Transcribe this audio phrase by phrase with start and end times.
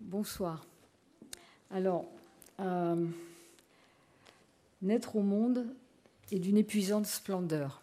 [0.00, 0.64] Bonsoir.
[1.70, 2.10] Alors,
[2.58, 3.06] euh,
[4.80, 5.66] naître au monde
[6.32, 7.82] est d'une épuisante splendeur.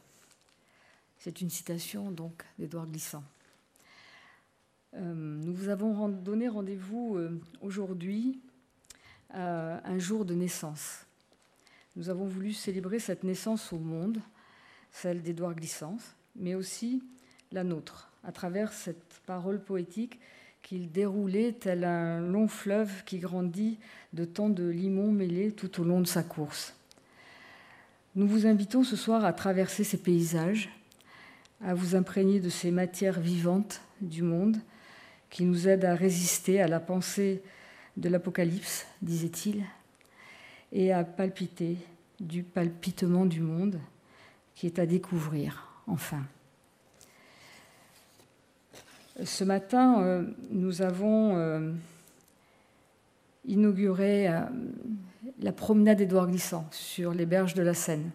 [1.20, 3.24] C'est une citation donc d'Édouard Glissant.
[4.96, 8.42] Euh, nous vous avons donné rendez-vous euh, aujourd'hui
[9.30, 11.06] un jour de naissance.
[11.96, 14.20] Nous avons voulu célébrer cette naissance au monde,
[14.92, 15.98] celle d'Édouard Glissant,
[16.36, 17.04] mais aussi
[17.52, 20.20] la nôtre, à travers cette parole poétique
[20.68, 23.78] qu'il déroulait tel un long fleuve qui grandit
[24.12, 26.76] de tant de limons mêlés tout au long de sa course.
[28.16, 30.70] Nous vous invitons ce soir à traverser ces paysages,
[31.64, 34.58] à vous imprégner de ces matières vivantes du monde
[35.30, 37.42] qui nous aident à résister à la pensée
[37.96, 39.64] de l'Apocalypse, disait-il,
[40.74, 41.78] et à palpiter
[42.20, 43.80] du palpitement du monde
[44.54, 46.26] qui est à découvrir, enfin.
[49.24, 51.72] Ce matin, euh, nous avons euh,
[53.46, 54.42] inauguré euh,
[55.40, 58.12] la promenade Édouard Glissant sur les berges de la Seine.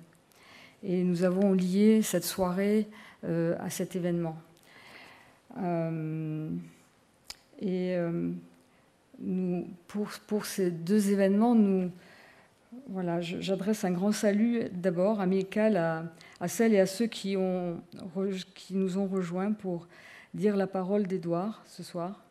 [0.84, 2.88] Et nous avons lié cette soirée
[3.24, 4.36] à cet événement.
[7.60, 7.96] et
[10.27, 11.56] pour, ces deux événements,
[12.88, 16.05] voilà, j'adresse un grand salut d'abord amical à,
[16.40, 17.80] à, celles et à ceux qui, ont,
[18.56, 19.86] qui nous ont rejoints pour
[20.34, 22.22] dire la parole d'Édouard ce soir.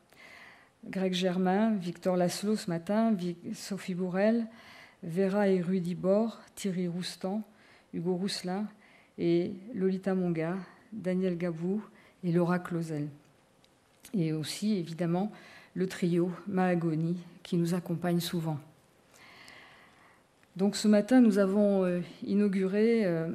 [0.86, 3.16] Greg Germain, Victor Laszlo ce matin,
[3.54, 4.48] Sophie Bourrel,
[5.04, 7.44] Vera et Rudy Bord, Thierry Roustan,
[7.94, 8.68] Hugo Rousselin
[9.18, 10.56] et Lolita Monga,
[10.92, 11.84] Daniel Gabou
[12.24, 13.08] et Laura Clausel.
[14.14, 15.32] Et aussi, évidemment,
[15.76, 18.60] le trio Mahagoni qui nous accompagne souvent.
[20.56, 23.30] Donc ce matin, nous avons euh, inauguré euh,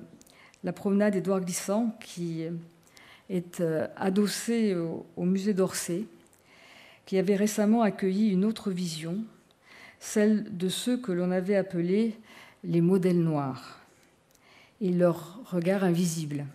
[0.65, 2.45] la promenade Édouard Glissant qui
[3.29, 6.05] est euh, adossé au, musée d'Orsay,
[7.05, 9.19] qui avait récemment accueilli une autre vision,
[10.01, 12.15] celle de ceux que l'on avait appelés
[12.65, 13.81] les modèles noirs
[14.81, 16.47] et leur regard invisible.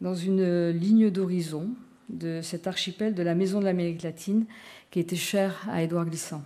[0.00, 1.68] Dans une ligne d'horizon
[2.08, 4.46] de cet archipel de la Maison de l'Amérique latine
[4.90, 6.42] qui était cher à Édouard Glissant.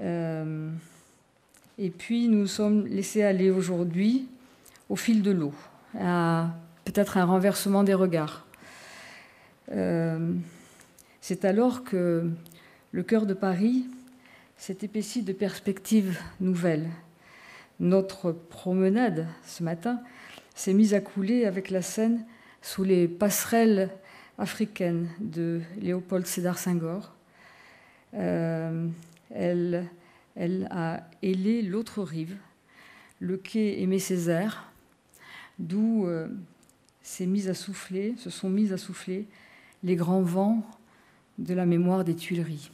[0.00, 0.70] Euh,
[1.78, 4.26] et puis nous nous sommes laissés aller aujourd'hui
[4.88, 5.54] au fil de l'eau,
[5.98, 6.50] à
[6.86, 8.46] peut-être un renversement des regards.
[9.72, 10.32] Euh,
[11.20, 12.30] c'est alors que
[12.92, 13.86] le cœur de Paris
[14.56, 16.88] s'est épaissi de perspectives nouvelles.
[17.80, 20.00] Notre promenade ce matin
[20.54, 22.24] s'est mise à couler avec la Seine
[22.62, 23.90] sous les passerelles
[24.38, 27.12] africaines de Léopold Sédar Senghor.
[28.14, 28.86] Euh,
[29.34, 29.88] elle,
[30.70, 32.36] a ailé l'autre rive,
[33.18, 34.70] le quai Aimé Césaire,
[35.58, 36.28] d'où euh,
[37.20, 39.26] mis à souffler, se sont mis à souffler
[39.82, 40.66] les grands vents
[41.38, 42.70] de la mémoire des Tuileries.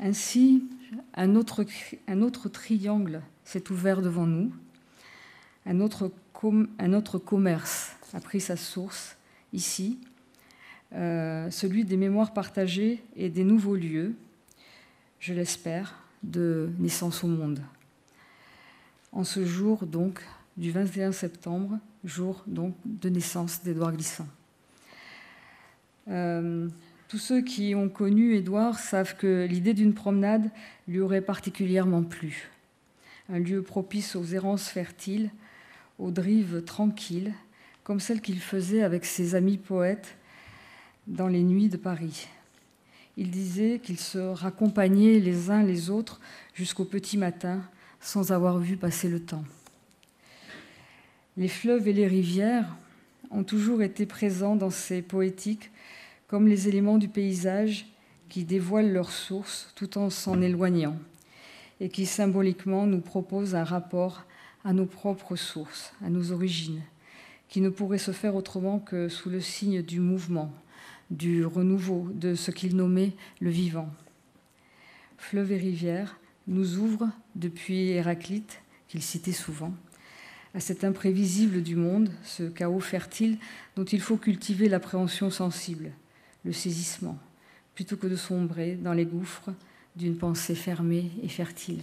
[0.00, 0.64] Ainsi,
[1.14, 4.52] un autre, triangle s'est ouvert devant nous,
[5.66, 6.10] un autre,
[6.78, 9.16] un autre, commerce a pris sa source
[9.52, 9.98] ici,
[10.94, 14.14] euh, celui des mémoires partagées et des nouveaux lieux,
[15.20, 17.60] je l'espère, de naissance au monde.
[19.12, 20.22] En ce jour, donc,
[20.56, 24.26] du 21 septembre, jour donc de naissance d'Édouard Glissant.
[26.08, 26.68] Euh,
[27.08, 30.50] tous ceux qui ont connu Édouard savent que l'idée d'une promenade
[30.86, 32.50] lui aurait particulièrement plu.
[33.28, 35.30] Un lieu propice aux errances fertiles,
[35.98, 37.32] aux drives tranquilles,
[37.84, 40.16] comme celles qu'il faisait avec ses amis poètes
[41.06, 42.28] dans les nuits de Paris.
[43.16, 46.20] Il disait qu'ils se raccompagnaient les uns les autres
[46.54, 47.62] jusqu'au petit matin
[48.00, 49.44] sans avoir vu passer le temps.
[51.36, 52.76] Les fleuves et les rivières
[53.32, 55.72] ont toujours été présents dans ces poétiques
[56.28, 57.86] comme les éléments du paysage
[58.28, 60.96] qui dévoilent leurs sources tout en s'en éloignant
[61.80, 64.24] et qui symboliquement nous proposent un rapport
[64.64, 66.82] à nos propres sources, à nos origines,
[67.48, 70.52] qui ne pourrait se faire autrement que sous le signe du mouvement,
[71.10, 73.88] du renouveau, de ce qu'il nommait le vivant.
[75.18, 76.16] Fleuves et rivières
[76.46, 79.74] nous ouvrent depuis Héraclite, qu'il citait souvent,
[80.54, 83.38] à cet imprévisible du monde, ce chaos fertile
[83.76, 85.90] dont il faut cultiver l'appréhension sensible,
[86.44, 87.18] le saisissement,
[87.74, 89.50] plutôt que de sombrer dans les gouffres
[89.96, 91.82] d'une pensée fermée et fertile.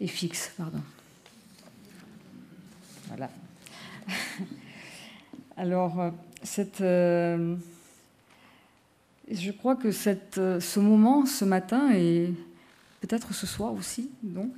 [0.00, 0.82] Et fixe, pardon.
[3.08, 3.30] Voilà.
[5.56, 6.10] Alors, euh,
[6.42, 7.56] cette, euh,
[9.30, 9.88] je crois que
[10.38, 12.32] euh, ce moment, ce matin, et
[13.00, 14.50] peut-être ce soir aussi, donc,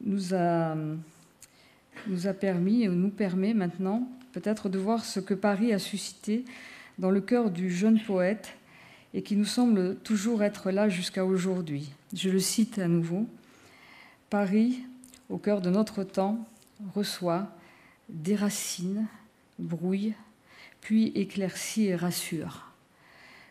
[0.00, 0.76] nous, a,
[2.06, 6.44] nous a permis, nous permet maintenant peut-être de voir ce que Paris a suscité
[6.98, 8.54] dans le cœur du jeune poète
[9.14, 11.90] et qui nous semble toujours être là jusqu'à aujourd'hui.
[12.12, 13.26] Je le cite à nouveau.
[14.30, 14.80] Paris,
[15.30, 16.46] au cœur de notre temps,
[16.94, 17.48] reçoit,
[18.08, 19.06] déracine,
[19.58, 20.14] brouille,
[20.80, 22.70] puis éclaircit et rassure.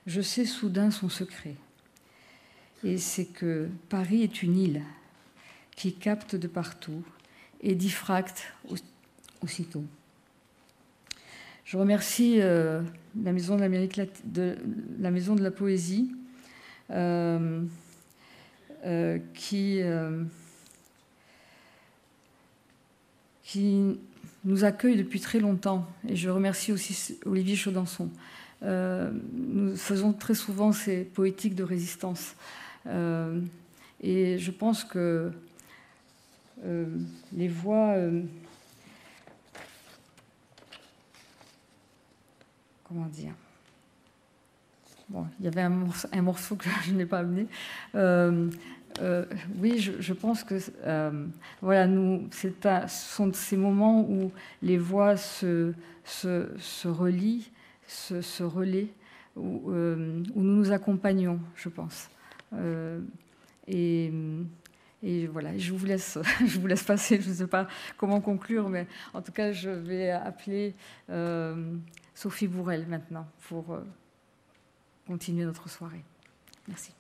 [0.05, 1.55] Je sais soudain son secret.
[2.83, 4.83] Et c'est que Paris est une île
[5.77, 7.05] qui capte de partout
[7.61, 8.51] et diffracte
[9.41, 9.85] aussitôt.
[11.63, 12.81] Je remercie euh,
[13.23, 16.11] la Maison de, la Poésie
[16.89, 17.61] euh,
[18.85, 19.81] euh, qui,
[23.43, 23.99] qui
[24.45, 25.87] nous accueille depuis très longtemps.
[26.09, 28.09] Et je remercie aussi Olivier Chaudançon.
[28.63, 32.33] nous faisons très souvent ces poétiques de résistance.
[32.87, 35.31] et je pense que
[36.63, 37.95] les voix
[42.87, 43.33] comment dire?
[45.09, 47.47] Bon, il y avait un morceau, que je n'ai pas amené.
[47.95, 48.49] Euh,
[49.01, 49.25] euh,
[49.59, 50.55] oui, je, pense que
[50.85, 51.25] euh,
[51.61, 52.49] voilà, nous, ce
[52.87, 54.31] sont ces moments où
[54.61, 55.73] les voix se,
[56.03, 57.49] se, se relient,
[57.87, 58.89] se, se relaient,
[59.35, 62.09] où, où, nous nous accompagnons, je pense.
[63.67, 64.11] et,
[65.03, 67.21] et voilà, je vous laisse, je vous laisse passer.
[67.21, 67.67] Je ne sais pas
[67.97, 70.75] comment conclure, mais en tout cas, je vais appeler.
[72.17, 73.85] Sophie Bourrel maintenant pour euh,
[75.05, 76.03] continuer notre soirée.
[76.67, 76.91] Merci.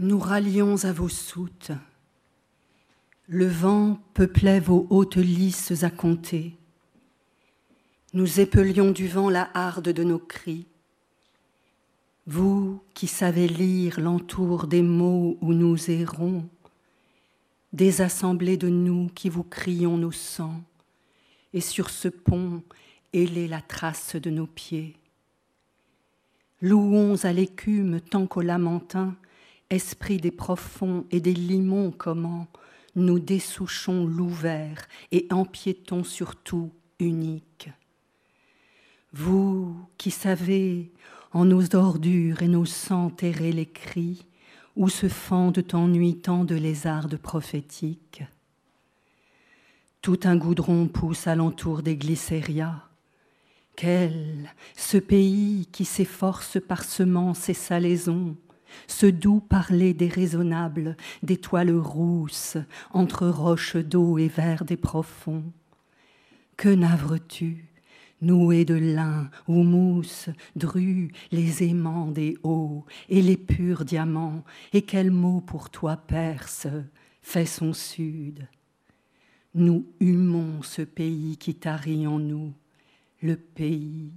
[0.00, 1.72] Nous rallions à vos soutes.
[3.28, 6.54] Le vent peuplait vos hautes lys à compter.
[8.12, 10.66] Nous épelions du vent la harde de nos cris.
[12.26, 16.46] Vous qui savez lire l'entour des mots où nous errons,
[17.72, 20.60] des assemblées de nous qui vous crions nos sangs,
[21.54, 22.62] et sur ce pont
[23.14, 24.94] ailez la trace de nos pieds.
[26.60, 29.16] Louons à l'écume tant qu'au lamentin
[29.70, 32.46] esprit des profonds et des limons, comment
[32.96, 37.70] nous dessouchons l'ouvert et empiétons sur tout unique.
[39.12, 40.92] Vous qui savez
[41.32, 44.26] en nos ordures et nos sangs terrer les cris,
[44.76, 48.22] où se fendent en nuit tant de lézardes prophétiques.
[50.02, 52.84] Tout un goudron pousse alentour des glycérias.
[53.74, 58.36] Quel, ce pays qui s'efforce par semences et salaisons,
[58.86, 62.56] ce doux parler déraisonnable d'étoiles rousses
[62.92, 65.44] entre roches d'eau et vers des profonds.
[66.56, 67.66] Que navres-tu,
[68.20, 74.82] noué de lin ou mousse, dru, les aimants des hauts et les purs diamants, et
[74.82, 76.66] quel mot pour toi perce
[77.22, 78.48] fait son sud?
[79.54, 82.52] Nous humons ce pays qui tarit en nous,
[83.22, 84.12] le pays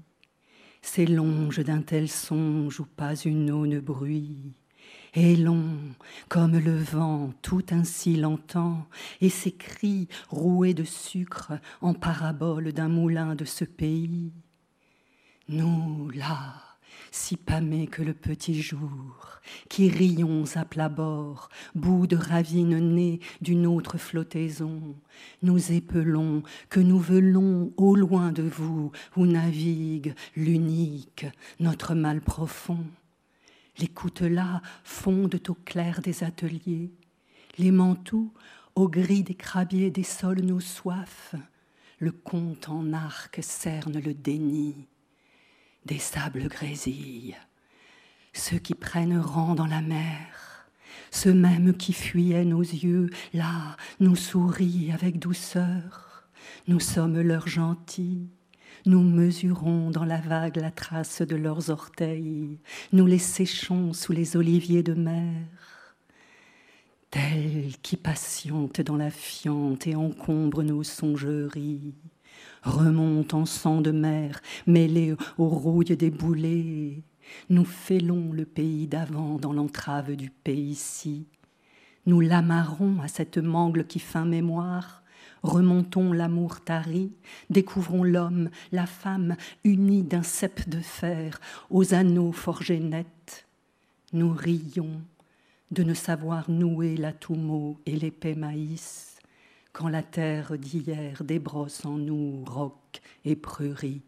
[0.82, 4.54] s'élonge d'un tel songe où pas une eau ne bruit,
[5.14, 5.78] et long
[6.30, 8.88] comme le vent, tout ainsi l'entend,
[9.20, 14.32] et ses cris roués de sucre en parabole d'un moulin de ce pays.
[15.50, 16.71] Nous, là,
[17.12, 23.20] si pâmés que le petit jour, qui rions à plat bord, bout de ravine née
[23.42, 24.96] d'une autre flottaison,
[25.44, 31.26] nous épelons que nous velons au loin de vous où navigue l'unique,
[31.60, 32.86] notre mal profond.
[33.78, 36.92] Les coutelas fondent au clair des ateliers,
[37.58, 38.32] les manteaux
[38.76, 41.36] au gris des crabiers désolent nos soifs,
[42.00, 44.88] le compte en arc cerne le déni
[45.86, 47.36] des sables grésillent,
[48.34, 50.68] ceux qui prennent rang dans la mer,
[51.12, 56.28] ceux mêmes qui fuyaient nos yeux, là, nous sourient avec douceur,
[56.68, 58.30] nous sommes leurs gentils,
[58.86, 62.60] nous mesurons dans la vague la trace de leurs orteils,
[62.94, 65.48] nous les séchons sous les oliviers de mer,
[67.10, 71.94] tels qui patientent dans la fiente et encombrent nos songeries
[72.64, 77.04] remonte en sang de mer, mêlé aux rouilles des boulets.
[77.50, 81.28] Nous fêlons le pays d'avant dans l'entrave du pays ci.
[82.06, 85.02] Nous l'amarrons à cette mangle qui feint mémoire,
[85.44, 87.14] Remontons l'amour tari,
[87.50, 91.40] découvrons l'homme, la femme, unis d'un cep de fer,
[91.72, 93.48] aux anneaux forgés nets.
[94.14, 95.02] Nous rions
[95.72, 99.11] de ne savoir nouer la toumeau et l'épais maïs,
[99.74, 104.04] quand la terre d'hier débrosse en nous rocs et prurit.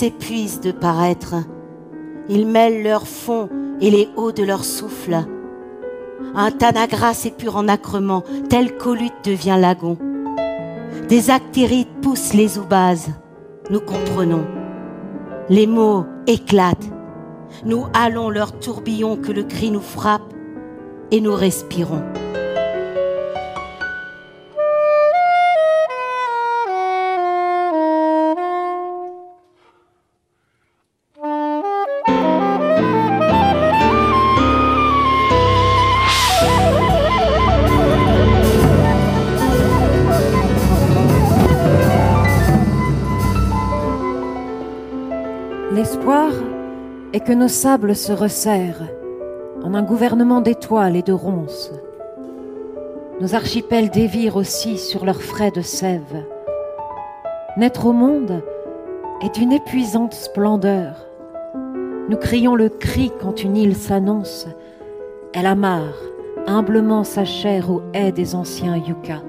[0.00, 1.34] S'épuisent de paraître.
[2.30, 3.50] Ils mêlent leur fond
[3.82, 5.18] et les hauts de leur souffle.
[6.34, 9.98] Un Tanagra épure en accrement, tel colute devient lagon.
[11.10, 13.10] Des actérites poussent les oubases.
[13.68, 14.46] Nous comprenons.
[15.50, 16.88] Les mots éclatent.
[17.66, 20.32] Nous halons leur tourbillon que le cri nous frappe
[21.10, 22.02] et nous respirons.
[47.30, 48.88] Que nos sables se resserrent
[49.62, 51.70] en un gouvernement d'étoiles et de ronces.
[53.20, 56.24] Nos archipels dévirent aussi sur leurs frais de sève.
[57.56, 58.42] Naître au monde
[59.22, 61.06] est d'une épuisante splendeur.
[62.08, 64.48] Nous crions le cri quand une île s'annonce.
[65.32, 66.02] Elle amarre
[66.48, 69.22] humblement sa chair aux haies des anciens yuccas.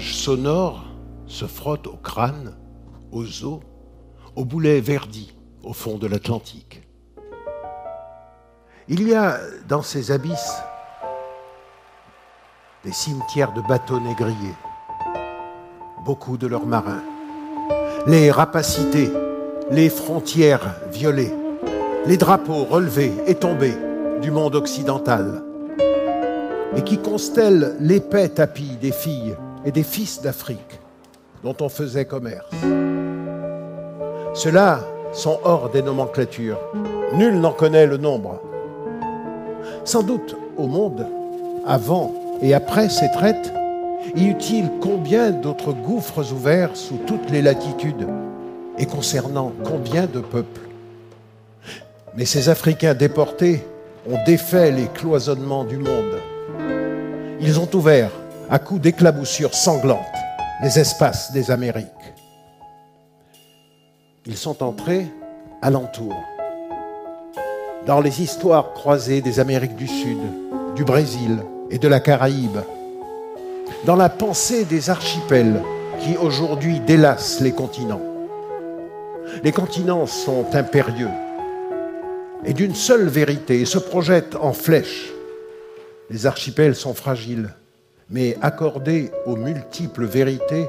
[0.00, 0.84] Sonore
[1.26, 2.56] se frotte au crâne,
[3.12, 3.60] aux os,
[4.34, 6.82] au boulet verdi au fond de l'Atlantique.
[8.88, 10.62] Il y a dans ces abysses
[12.84, 14.56] des cimetières de bateaux négriers,
[16.04, 17.02] beaucoup de leurs marins,
[18.06, 19.10] les rapacités,
[19.70, 21.34] les frontières violées,
[22.06, 23.76] les drapeaux relevés et tombés
[24.22, 25.42] du monde occidental,
[26.76, 30.80] et qui constellent l'épais tapis des filles et des fils d'Afrique
[31.42, 32.50] dont on faisait commerce.
[34.34, 34.80] Ceux-là
[35.12, 36.58] sont hors des nomenclatures.
[37.14, 38.40] Nul n'en connaît le nombre.
[39.84, 41.06] Sans doute au monde,
[41.66, 43.52] avant et après ces traites,
[44.14, 48.06] y eut-il combien d'autres gouffres ouverts sous toutes les latitudes
[48.78, 50.60] et concernant combien de peuples?
[52.16, 53.66] Mais ces Africains déportés
[54.08, 56.20] ont défait les cloisonnements du monde.
[57.40, 58.10] Ils ont ouvert
[58.48, 60.00] à coups d'éclaboussures sanglantes
[60.62, 61.86] les espaces des Amériques.
[64.24, 65.06] Ils sont entrés
[65.62, 66.14] alentour,
[67.86, 70.18] dans les histoires croisées des Amériques du Sud,
[70.74, 71.38] du Brésil
[71.70, 72.58] et de la Caraïbe,
[73.84, 75.62] dans la pensée des archipels
[76.00, 78.02] qui aujourd'hui délassent les continents.
[79.42, 81.10] Les continents sont impérieux.
[82.44, 85.10] est d'une seule vérité et se projette en flèche.
[86.10, 87.50] Les archipels sont fragiles,
[88.10, 90.68] mais accordés aux multiples vérités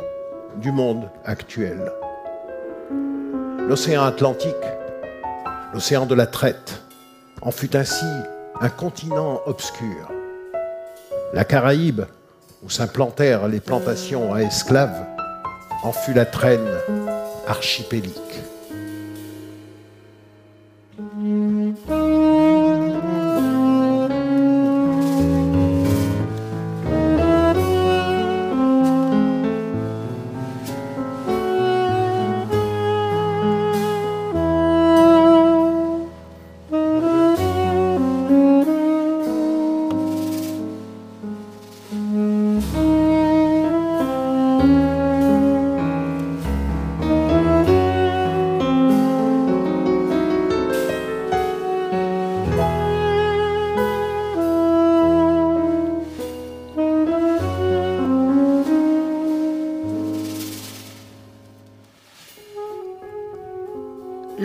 [0.57, 1.91] du monde actuel.
[3.67, 4.55] L'océan Atlantique,
[5.73, 6.81] l'océan de la traite,
[7.41, 8.05] en fut ainsi
[8.59, 10.09] un continent obscur.
[11.33, 12.05] La Caraïbe,
[12.63, 15.05] où s'implantèrent les plantations à esclaves,
[15.83, 16.67] en fut la traîne
[17.47, 18.17] archipélique.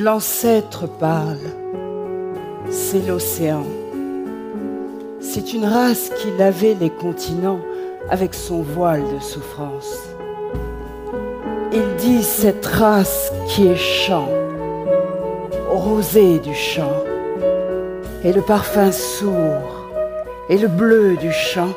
[0.03, 1.39] L'ancêtre pâle,
[2.69, 3.63] c'est l'océan.
[5.21, 7.61] C'est une race qui lavait les continents
[8.11, 9.97] avec son voile de souffrance.
[11.73, 14.29] Il dit cette race qui est chant,
[15.71, 17.05] rosée du chant,
[18.25, 19.89] et le parfum sourd,
[20.49, 21.75] et le bleu du chant,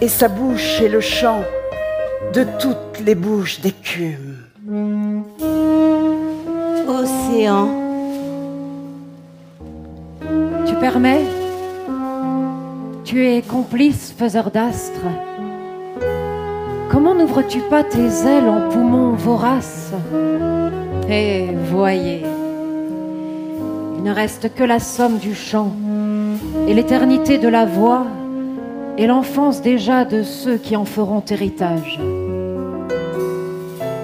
[0.00, 1.42] et sa bouche est le chant
[2.32, 4.27] de toutes les bouches d'écume.
[10.66, 11.24] Tu permets?
[13.04, 15.06] Tu es complice, faiseur d'astres.
[16.90, 19.92] Comment n'ouvres-tu pas tes ailes en poumons voraces?
[21.08, 22.24] Et voyez,
[23.96, 25.70] il ne reste que la somme du chant
[26.66, 28.04] et l'éternité de la voix
[28.96, 32.00] et l'enfance déjà de ceux qui en feront héritage.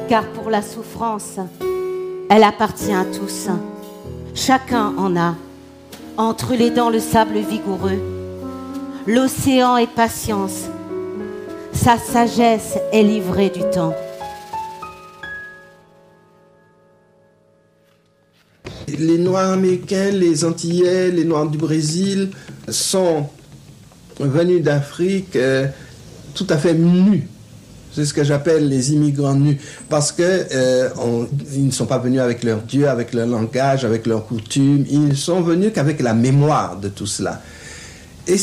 [0.08, 1.40] Car pour la souffrance,
[2.30, 3.48] elle appartient à tous.
[4.34, 5.34] Chacun en a.
[6.16, 8.00] Entre les dents le sable vigoureux.
[9.06, 10.64] L'océan est patience.
[11.72, 13.94] Sa sagesse est livrée du temps.
[18.86, 22.30] Les Noirs américains, les Antillais, les Noirs du Brésil
[22.68, 23.28] sont
[24.20, 25.66] venus d'Afrique euh,
[26.34, 27.28] tout à fait nus
[27.94, 30.88] c'est ce que j'appelle les immigrants nus, parce que euh,
[31.52, 34.84] ils ne sont pas venus avec leur Dieu, avec leur langage, avec leurs coutumes.
[34.90, 37.40] Ils sont venus qu'avec la mémoire de tout cela.
[38.26, 38.36] Et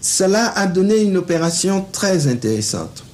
[0.00, 3.04] cela a donné une opération très intéressante,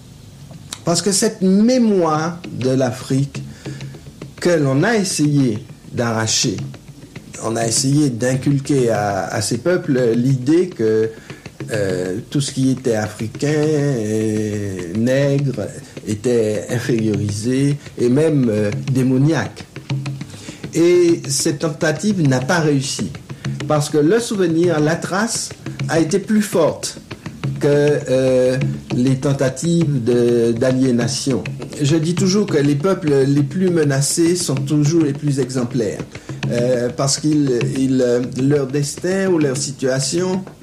[0.85, 3.43] parce que cette mémoire de l'Afrique
[4.41, 5.59] que l'on a essayé
[5.93, 6.57] d'arracher,
[7.43, 11.11] on a essayé d'inculquer à, à, ces peuples l'idée que
[11.71, 13.63] euh, tout ce qui était africain,
[13.99, 15.67] et nègre,
[16.07, 19.65] était infériorisé et même euh, démoniaque.
[20.75, 23.11] Et cette tentative n'a pas réussi
[23.69, 25.51] parce que le souvenir, la trace,
[25.89, 26.99] a été plus forte
[27.61, 28.57] que euh,
[28.97, 31.45] les tentatives d'aliénation.
[31.81, 36.01] Je dis toujours que les peuples les plus menacés sont toujours les plus exemplaires
[36.97, 38.03] parce qu'ils
[38.41, 40.60] leur destin ou leur situation euh,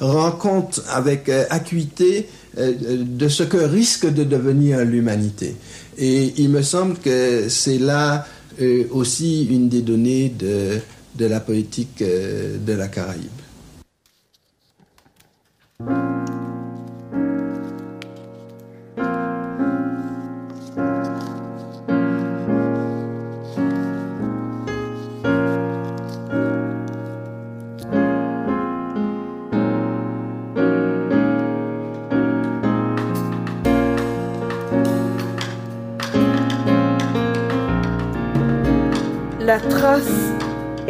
[0.00, 2.26] rend compte avec euh, acuité
[2.58, 2.72] euh,
[3.04, 5.56] de ce que risque de devenir l'humanité.
[5.98, 8.26] Et il me semble que c'est là
[8.92, 10.78] aussi une des données de,
[11.16, 13.43] de la politique de la Caraïbe.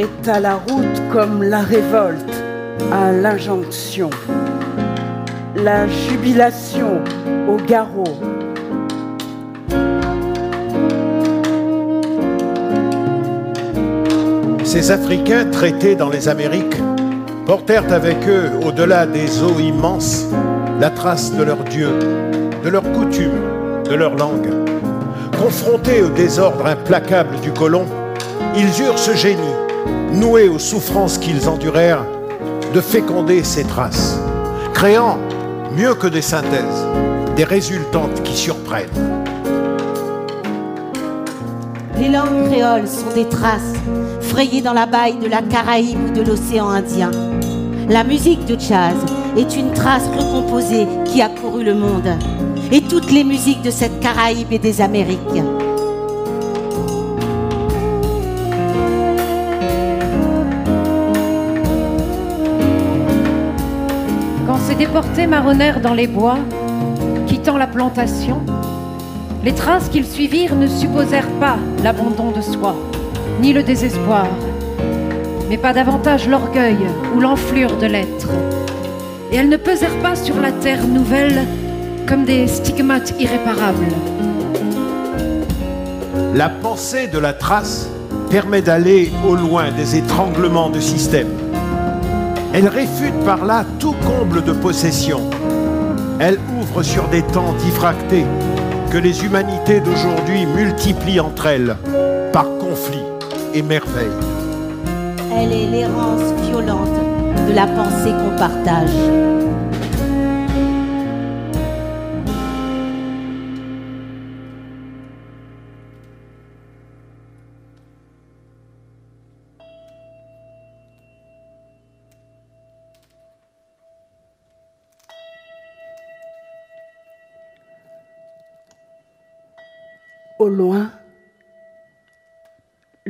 [0.05, 2.43] Est à la route comme la révolte
[2.93, 4.11] à l'injonction,
[5.57, 7.01] la jubilation
[7.49, 8.05] au garrot.
[14.65, 16.81] Ces Africains traités dans les Amériques
[17.47, 20.27] portèrent avec eux, au-delà des eaux immenses,
[20.81, 21.89] la trace de leur Dieu,
[22.63, 23.41] de leurs coutumes,
[23.89, 24.51] de leur langue.
[25.41, 27.87] Confrontés au désordre implacable du colon,
[28.57, 29.55] ils eurent ce génie,
[30.15, 32.05] noué aux souffrances qu'ils endurèrent,
[32.73, 34.19] de féconder ces traces,
[34.73, 35.19] créant,
[35.77, 36.87] mieux que des synthèses,
[37.37, 38.89] des résultantes qui surprennent.
[41.99, 43.75] Les langues créoles sont des traces
[44.21, 47.11] frayée dans la baille de la Caraïbe ou de l'océan Indien.
[47.89, 48.97] La musique de jazz
[49.37, 52.09] est une trace recomposée qui a couru le monde.
[52.73, 55.19] Et toutes les musiques de cette Caraïbe et des Amériques.
[64.95, 66.39] Déportés marronnèrent dans les bois,
[67.27, 68.41] quittant la plantation,
[69.43, 72.77] les traces qu'ils suivirent ne supposèrent pas l'abandon de soi,
[73.41, 74.29] ni le désespoir,
[75.49, 76.77] mais pas davantage l'orgueil
[77.13, 78.29] ou l'enflure de l'être.
[79.33, 81.43] Et elles ne pesèrent pas sur la terre nouvelle
[82.07, 83.93] comme des stigmates irréparables.
[86.35, 87.89] La pensée de la trace
[88.31, 91.44] permet d'aller au loin des étranglements de système.
[92.57, 95.29] Elle réfute par là tout comble de possession.
[96.21, 98.25] Elle ouvre sur des temps diffractés
[98.93, 101.75] que les humanités d'aujourd'hui multiplient entre elles
[102.33, 103.03] par conflit
[103.55, 104.07] et merveille.
[105.37, 106.97] Elle est l'errance violente
[107.49, 109.44] de la pensée qu'on partage.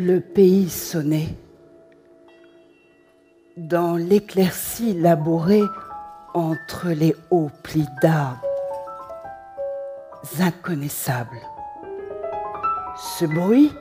[0.04, 1.28] Le pays sonnait.
[3.56, 5.64] Dans l'éclaircie labourée
[6.34, 8.40] entre les hauts plis d'arbres
[10.40, 11.40] inconnaissables.
[12.96, 13.72] Ce bruit,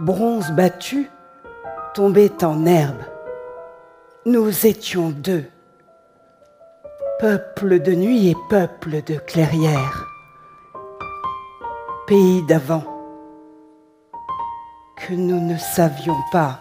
[0.00, 1.10] bronze battu,
[1.94, 3.02] tombait en herbe.
[4.24, 5.44] Nous étions deux,
[7.18, 10.06] peuple de nuit et peuple de clairière
[12.06, 12.84] pays d'avant,
[14.96, 16.60] que nous ne savions pas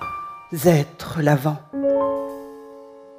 [0.66, 1.58] être l'avant.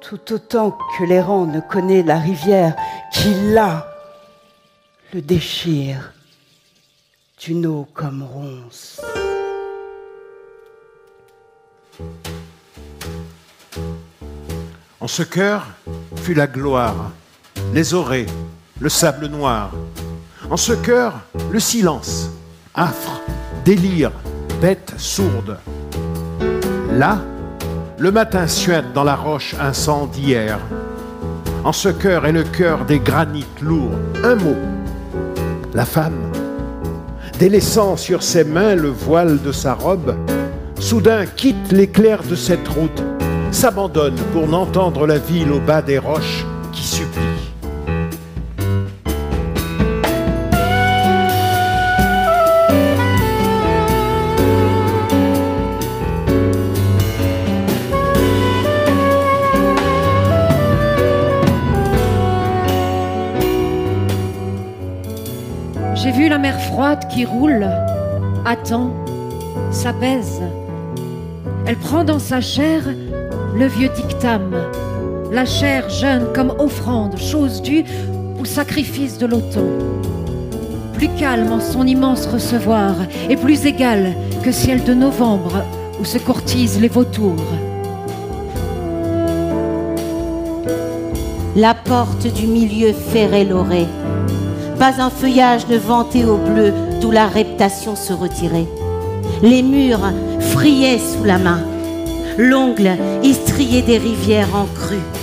[0.01, 2.75] Tout autant que l'errant ne connaît la rivière
[3.11, 3.87] qui là
[5.13, 6.13] le déchire
[7.39, 9.01] d'une eau comme ronce.
[14.99, 15.67] En ce cœur
[16.15, 17.11] fut la gloire,
[17.73, 18.25] les orées,
[18.79, 19.71] le sable noir,
[20.49, 22.29] en ce cœur, le silence,
[22.73, 23.21] affre,
[23.63, 24.11] délire,
[24.61, 25.57] bête sourde.
[26.91, 27.19] Là,
[27.97, 30.59] le matin suinte dans la roche incendiaire.
[31.63, 33.97] En ce cœur est le cœur des granites lourds.
[34.23, 34.55] Un mot,
[35.73, 36.31] la femme,
[37.39, 40.15] délaissant sur ses mains le voile de sa robe,
[40.79, 43.03] soudain quitte l'éclair de cette route,
[43.51, 46.45] s'abandonne pour n'entendre la ville au bas des roches
[67.25, 67.67] roule,
[68.45, 68.91] attend,
[69.71, 70.41] s'apaise.
[71.65, 72.83] Elle prend dans sa chair
[73.55, 74.55] le vieux dictame,
[75.31, 77.83] la chair jeune comme offrande, chose due
[78.39, 80.01] ou sacrifice de l'automne.
[80.93, 82.95] Plus calme en son immense recevoir
[83.29, 85.63] et plus égale que ciel de novembre
[85.99, 87.35] où se courtisent les vautours.
[91.55, 93.87] La porte du milieu ferré loré
[94.77, 98.67] pas un feuillage ne vantait au bleu d'où la reptation se retirait.
[99.41, 101.61] Les murs friaient sous la main,
[102.37, 102.91] l'ongle
[103.33, 105.16] striait des rivières en crue.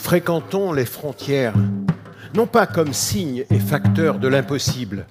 [0.00, 1.52] Fréquentons les frontières,
[2.34, 5.06] non pas comme signe et facteur de l'impossible,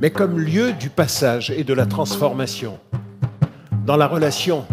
[0.00, 2.78] mais comme lieu du passage et de la transformation.
[3.84, 4.64] Dans la relation,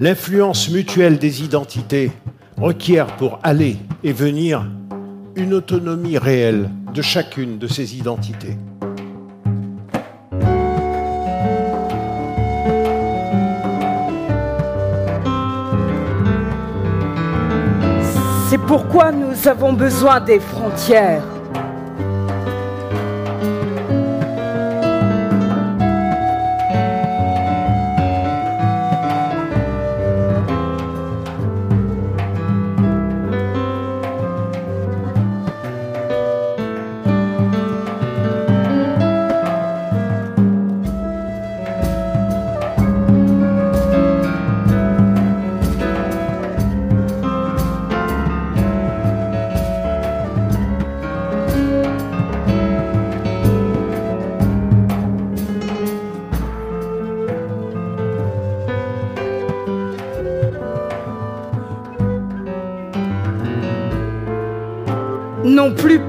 [0.00, 2.10] l'influence mutuelle des identités
[2.56, 4.66] requiert pour aller et venir
[5.36, 8.56] une autonomie réelle de chacune de ces identités.
[18.50, 21.22] C'est pourquoi nous avons besoin des frontières.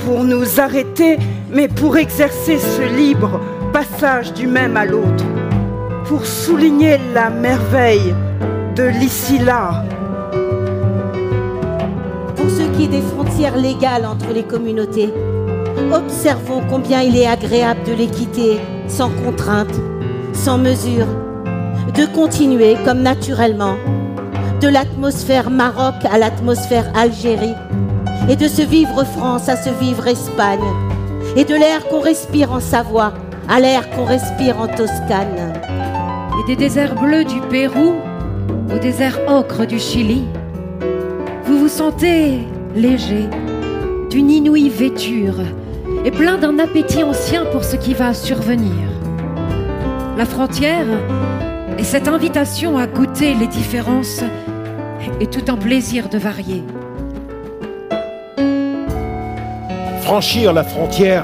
[0.05, 1.17] Pour nous arrêter,
[1.51, 3.39] mais pour exercer ce libre
[3.71, 5.25] passage du même à l'autre,
[6.05, 8.13] pour souligner la merveille
[8.75, 9.83] de l'ici-là.
[12.35, 15.13] Pour ce qui est des frontières légales entre les communautés,
[15.91, 19.79] observons combien il est agréable de les quitter sans contrainte,
[20.33, 21.07] sans mesure,
[21.95, 23.75] de continuer comme naturellement,
[24.61, 27.55] de l'atmosphère Maroc à l'atmosphère Algérie,
[28.29, 30.59] et de se vivre France à se vivre Espagne,
[31.35, 33.13] et de l'air qu'on respire en Savoie
[33.49, 35.53] à l'air qu'on respire en Toscane.
[36.39, 37.95] Et des déserts bleus du Pérou
[38.73, 40.23] au désert ocre du Chili,
[41.45, 42.39] vous vous sentez
[42.75, 43.27] léger,
[44.09, 45.41] d'une inouïe vêture
[46.05, 48.87] et plein d'un appétit ancien pour ce qui va survenir.
[50.17, 50.87] La frontière
[51.77, 54.21] est cette invitation à goûter les différences
[55.19, 56.63] et tout un plaisir de varier.
[60.11, 61.23] Franchir la frontière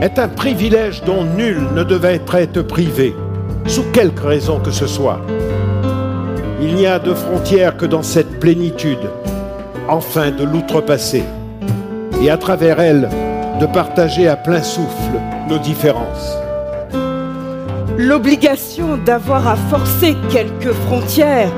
[0.00, 3.14] est un privilège dont nul ne devait être privé,
[3.66, 5.20] sous quelque raison que ce soit.
[6.62, 9.10] Il n'y a de frontières que dans cette plénitude,
[9.86, 11.24] enfin de l'outrepasser,
[12.22, 13.10] et à travers elle,
[13.60, 16.38] de partager à plein souffle nos différences.
[17.98, 21.52] L'obligation d'avoir à forcer quelques frontières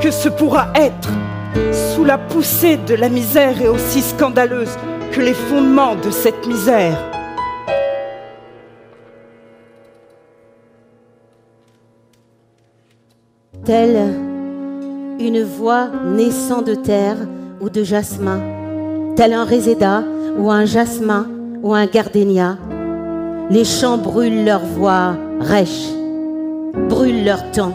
[0.00, 1.10] que ce pourra être
[1.94, 4.76] sous la poussée de la misère est aussi scandaleuse
[5.20, 6.98] les fondements de cette misère.
[13.64, 14.14] Telle
[15.18, 17.16] une voix naissant de terre
[17.60, 18.40] ou de jasmin,
[19.16, 20.04] tel un réséda
[20.38, 21.26] ou un jasmin
[21.62, 22.58] ou un gardénia,
[23.50, 25.88] les champs brûlent leur voix rêche,
[26.88, 27.72] brûlent leur temps.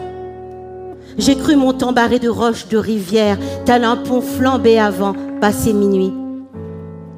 [1.18, 5.72] J'ai cru mon temps barré de roches, de rivières, tel un pont flambé avant, passé
[5.72, 6.21] minuit.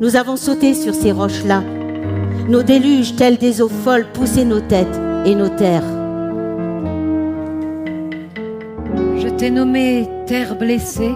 [0.00, 1.62] Nous avons sauté sur ces roches-là.
[2.48, 5.84] Nos déluges, tels des eaux folles, poussaient nos têtes et nos terres.
[9.16, 11.14] Je t'ai nommé terre blessée,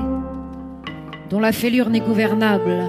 [1.28, 2.84] dont la fêlure n'est gouvernable,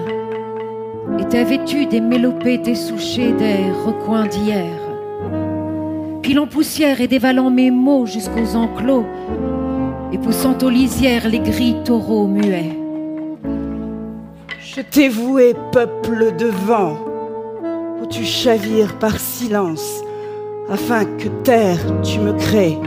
[1.18, 4.70] et t'es vêtue des mélopées dessouchées des recoins d'hier.
[6.22, 9.06] Pilant poussière et dévalant mes mots jusqu'aux enclos,
[10.12, 12.79] et poussant aux lisières les gris taureaux muets.
[14.80, 16.96] Je t'ai voué, peuple de vent,
[18.00, 20.00] où tu chavires par silence,
[20.70, 22.78] afin que terre tu me crées.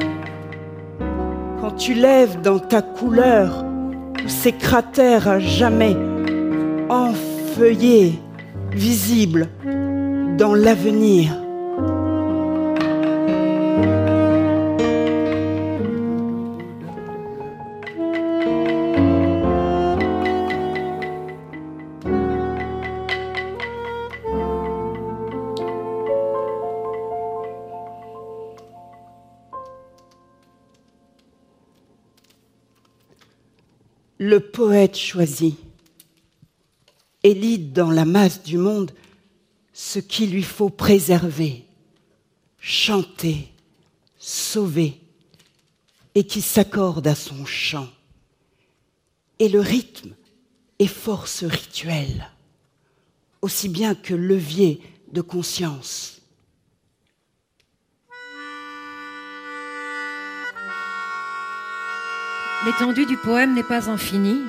[1.61, 3.63] Quand tu lèves dans ta couleur
[4.25, 5.95] ces cratères à jamais
[6.89, 8.19] enfeuillés,
[8.71, 9.47] visibles
[10.39, 11.42] dans l'avenir.
[34.23, 35.57] Le poète choisit
[37.23, 38.93] élite dans la masse du monde
[39.73, 41.65] ce qu'il lui faut préserver,
[42.57, 43.49] chanter,
[44.17, 45.01] sauver,
[46.15, 47.89] et qui s'accorde à son chant.
[49.39, 50.15] Et le rythme
[50.79, 52.31] est force rituelle,
[53.41, 54.79] aussi bien que levier
[55.11, 56.21] de conscience.
[62.65, 64.41] L'étendue du poème n'est pas infinie.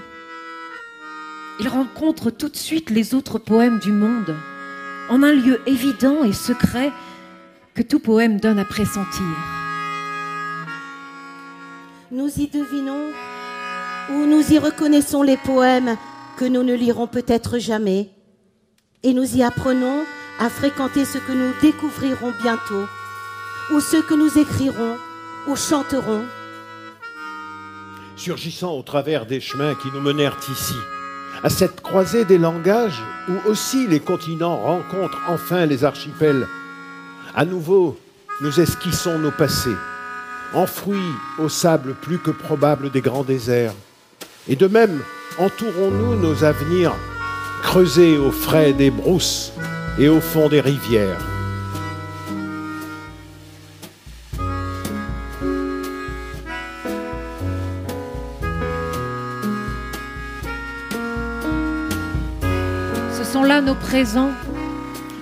[1.59, 4.37] Il rencontre tout de suite les autres poèmes du monde,
[5.11, 6.92] en un lieu évident et secret
[7.74, 9.27] que tout poème donne à pressentir.
[12.12, 13.11] Nous y devinons
[14.12, 15.96] ou nous y reconnaissons les poèmes
[16.37, 18.11] que nous ne lirons peut-être jamais,
[19.03, 20.05] et nous y apprenons
[20.38, 22.87] à fréquenter ce que nous découvrirons bientôt,
[23.72, 24.98] ou ce que nous écrirons
[25.48, 26.22] ou chanterons
[28.16, 30.77] surgissant au travers des chemins qui nous menèrent ici,
[31.42, 36.46] à cette croisée des langages où aussi les continents rencontrent enfin les archipels.
[37.35, 37.98] À nouveau,
[38.40, 39.77] nous esquissons nos passés,
[40.55, 43.74] enfouis au sable plus que probable des grands déserts.
[44.48, 45.00] Et de même,
[45.38, 46.94] entourons-nous nos avenirs,
[47.62, 49.53] creusés au frais des brousses
[49.98, 51.34] et au fond des rivières.
[63.60, 64.30] Nos présents.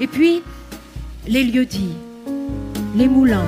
[0.01, 0.43] Et puis,
[1.27, 1.95] les lieux dits,
[2.97, 3.45] les moulins,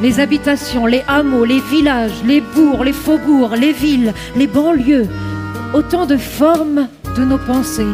[0.00, 5.08] les habitations, les hameaux, les villages, les bourgs, les faubourgs, les villes, les banlieues,
[5.74, 7.86] autant de formes de nos pensées,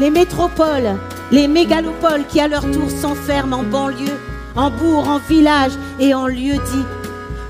[0.00, 0.98] Les métropoles,
[1.30, 4.18] les mégalopoles qui à leur tour s'enferment en banlieue,
[4.56, 6.86] en bourg, en village et en lieu dit,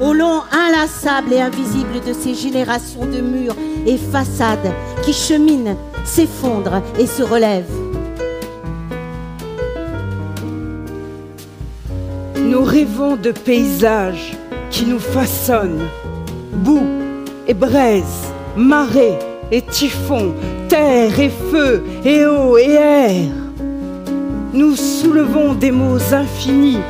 [0.00, 3.56] au long inlassable et invisible de ces générations de murs
[3.86, 7.93] et façades qui cheminent, s'effondrent et se relèvent.
[12.44, 14.36] Nous rêvons de paysages
[14.70, 15.88] qui nous façonnent,
[16.52, 16.86] boue
[17.48, 19.18] et braise, marée
[19.50, 20.34] et typhon,
[20.68, 23.30] terre et feu et eau et air.
[24.52, 26.80] Nous soulevons des mots infinis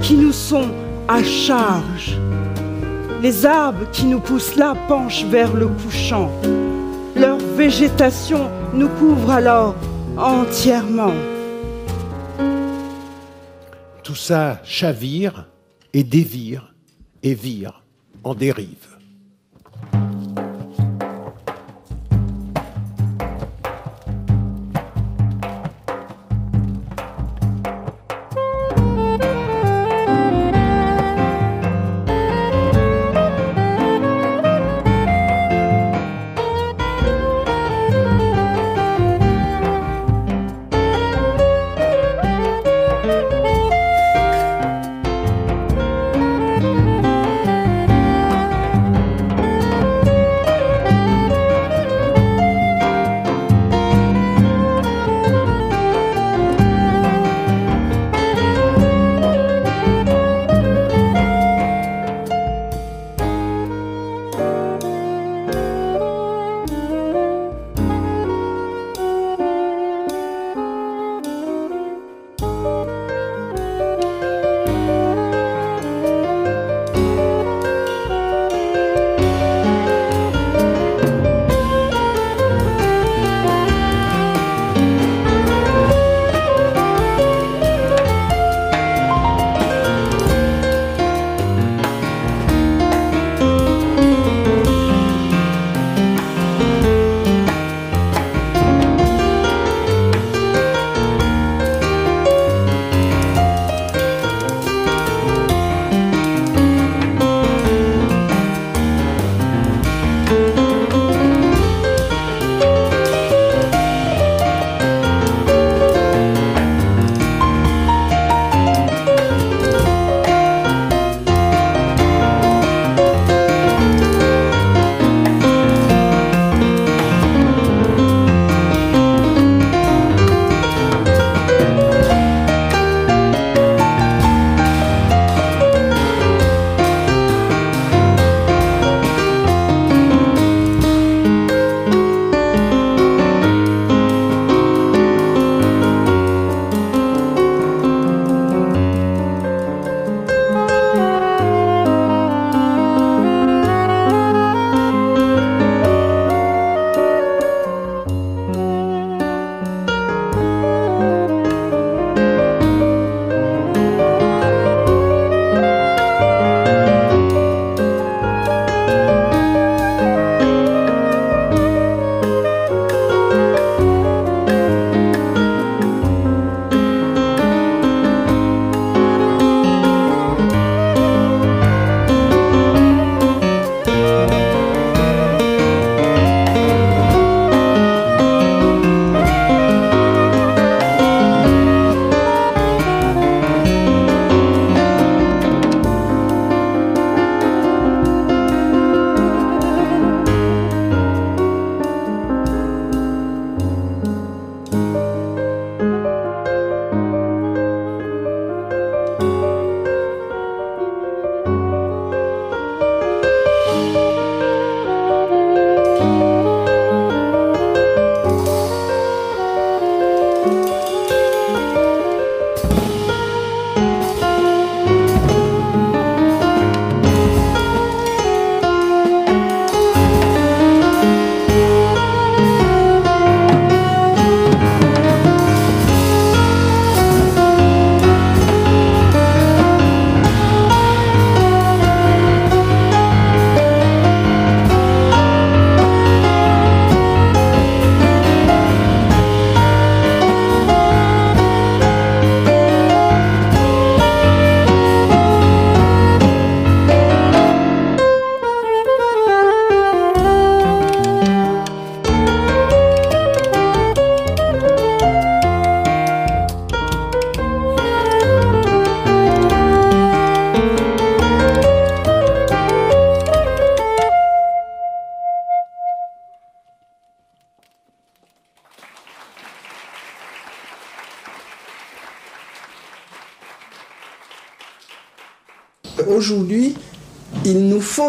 [0.00, 0.68] qui nous sont
[1.08, 2.18] à charge.
[3.22, 6.30] Les arbres qui nous poussent là penchent vers le couchant.
[7.14, 9.74] Leur végétation nous couvre alors
[10.16, 11.12] entièrement.
[14.12, 15.48] Tout ça chavire
[15.94, 16.74] et dévire
[17.22, 17.82] et vire
[18.24, 18.91] en dérive.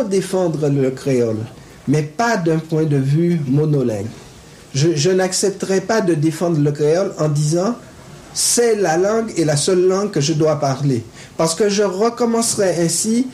[0.02, 1.46] Défendre le créole,
[1.88, 4.08] mais pas d'un point de vue monolingue.
[4.74, 7.76] Je, je n'accepterai pas de défendre le créole en disant
[8.34, 11.04] c'est la langue et la seule langue que je dois parler.
[11.38, 13.28] Parce que je recommencerai ainsi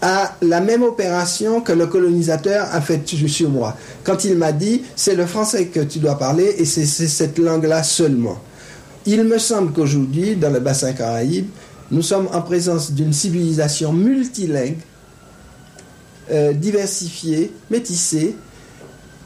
[0.00, 3.76] à la même opération que le colonisateur a faite sur moi.
[4.04, 7.82] Quand il m'a dit, c'est le français que tu dois parler et c'est cette langue-là
[7.82, 8.38] seulement.
[9.06, 11.46] Il me semble qu'aujourd'hui, dans le bassin caraïbe,
[11.90, 14.76] nous sommes en présence d'une civilisation multilingue,
[16.30, 18.34] euh, diversifiée, métissée,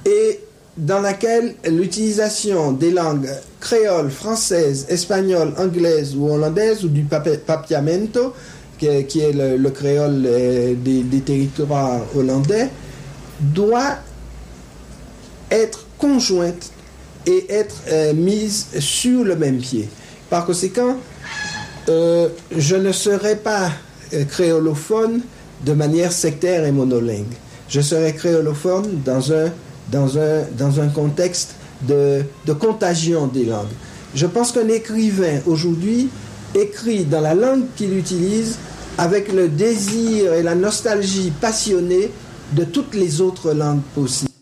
[0.05, 0.41] et
[0.77, 3.29] dans laquelle l'utilisation des langues
[3.61, 8.35] créoles, françaises, espagnoles, anglaises ou hollandaises ou du papiamento,
[8.79, 12.69] qui est, le, créole euh, des, territoires hollandais,
[13.41, 13.99] doit
[15.53, 16.73] être conjointe
[17.27, 19.89] et être euh, mise sur le même pied.
[20.31, 20.97] Par conséquent,
[21.87, 23.71] je ne serai pas
[24.29, 25.23] créolophone
[25.65, 27.35] de manière sectaire et monolingue.
[27.69, 29.51] Je serai créolophone dans un
[29.91, 33.67] dans un, dans un contexte de, de contagion des langues.
[34.15, 36.09] Je pense qu'un écrivain aujourd'hui
[36.55, 38.59] écrit dans la langue qu'il utilise
[38.97, 42.11] avec le désir et la nostalgie passionnée
[42.53, 44.33] de toutes les autres langues possibles.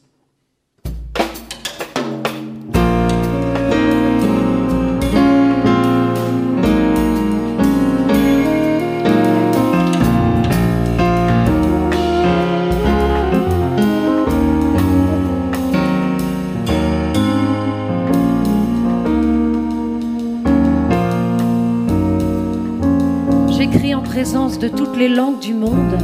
[24.59, 25.99] De toutes les langues du monde,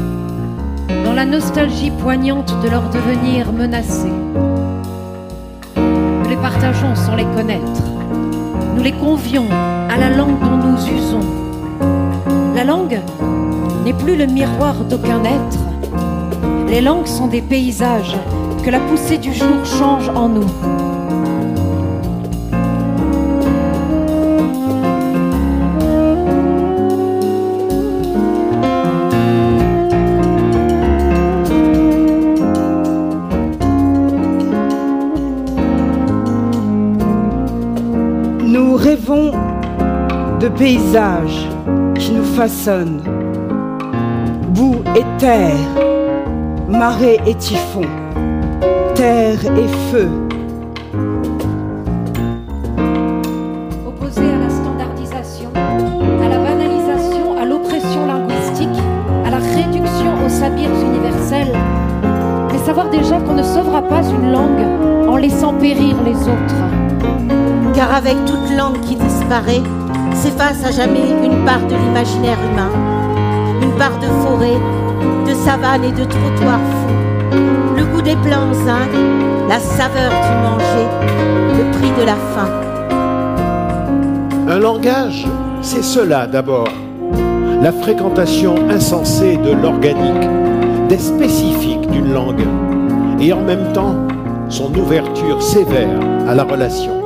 [1.05, 4.09] dans la nostalgie poignante de leur devenir menacé.
[5.77, 7.83] Nous les partageons sans les connaître.
[8.77, 11.21] Nous les convions à la langue dont nous usons.
[12.55, 13.01] La langue
[13.85, 15.59] n'est plus le miroir d'aucun être.
[16.69, 18.17] Les langues sont des paysages
[18.65, 20.92] que la poussée du jour change en nous.
[40.53, 41.49] De paysages
[41.95, 43.03] qui nous façonnent.
[44.55, 45.55] Boue et terre,
[46.69, 47.83] marée et typhon,
[48.95, 50.09] terre et feu.
[53.87, 58.83] Opposé à la standardisation, à la banalisation, à l'oppression linguistique,
[59.25, 61.57] à la réduction aux sabirs universels,
[62.53, 66.63] mais savoir déjà qu'on ne sauvera pas une langue en laissant périr les autres.
[67.75, 69.63] Car avec toute langue qui disparaît,
[70.15, 72.71] s'efface à jamais une part de l'imaginaire humain,
[73.63, 74.61] une part de forêt,
[75.27, 77.37] de savane et de trottoir fou,
[77.77, 78.91] le goût des zinc,
[79.49, 80.89] la saveur du manger,
[81.59, 82.51] le prix de la faim.
[84.49, 85.27] Un langage,
[85.61, 86.69] c'est cela d'abord.
[87.63, 90.29] La fréquentation insensée de l'organique,
[90.89, 92.45] des spécifiques d'une langue,
[93.21, 93.95] et en même temps
[94.49, 95.99] son ouverture sévère
[96.29, 97.03] à la relation.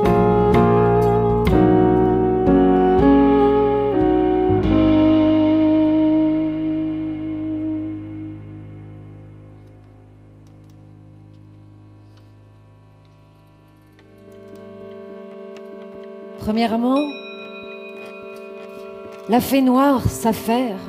[19.37, 20.79] La fée noire s'affaire.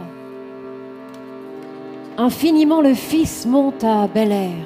[2.17, 4.65] Infiniment le fils monte à bel air.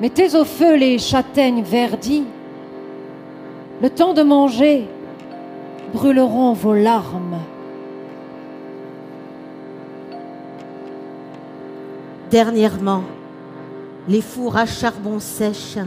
[0.00, 2.24] Mettez au feu les châtaignes verdies.
[3.80, 4.88] Le temps de manger
[5.92, 7.38] brûleront vos larmes.
[12.32, 13.04] Dernièrement,
[14.08, 15.86] les fours à charbon sèchent.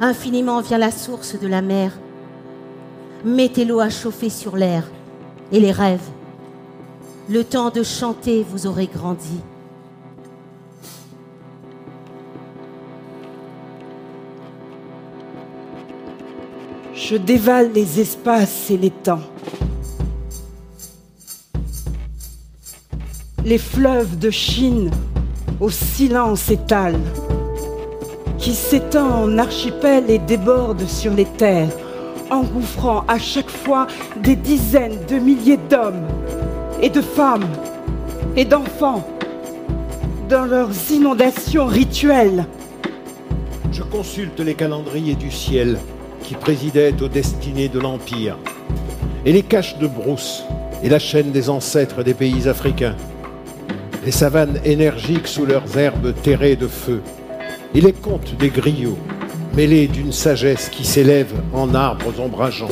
[0.00, 1.90] Infiniment vient la source de la mer
[3.24, 4.84] mettez l'eau à chauffer sur l'air
[5.52, 6.08] et les rêves.
[7.28, 9.40] Le temps de chanter, vous aurez grandi.
[16.94, 19.22] Je dévale les espaces et les temps.
[23.44, 24.90] Les fleuves de Chine
[25.60, 27.00] au silence étalent,
[28.38, 31.76] qui s'étend en archipel et déborde sur les terres
[32.30, 33.86] engouffrant à chaque fois
[34.22, 36.06] des dizaines de milliers d'hommes
[36.82, 37.48] et de femmes
[38.36, 39.06] et d'enfants
[40.28, 42.46] dans leurs inondations rituelles.
[43.72, 45.78] Je consulte les calendriers du ciel
[46.22, 48.36] qui présidaient aux destinées de l'Empire,
[49.24, 50.44] et les caches de brousse
[50.82, 52.94] et la chaîne des ancêtres des pays africains.
[54.04, 57.02] les savanes énergiques sous leurs herbes terrées de feu,
[57.74, 58.98] et les contes des griots,
[59.54, 62.68] mêlés d'une sagesse qui s'élève en arbres ombrageants,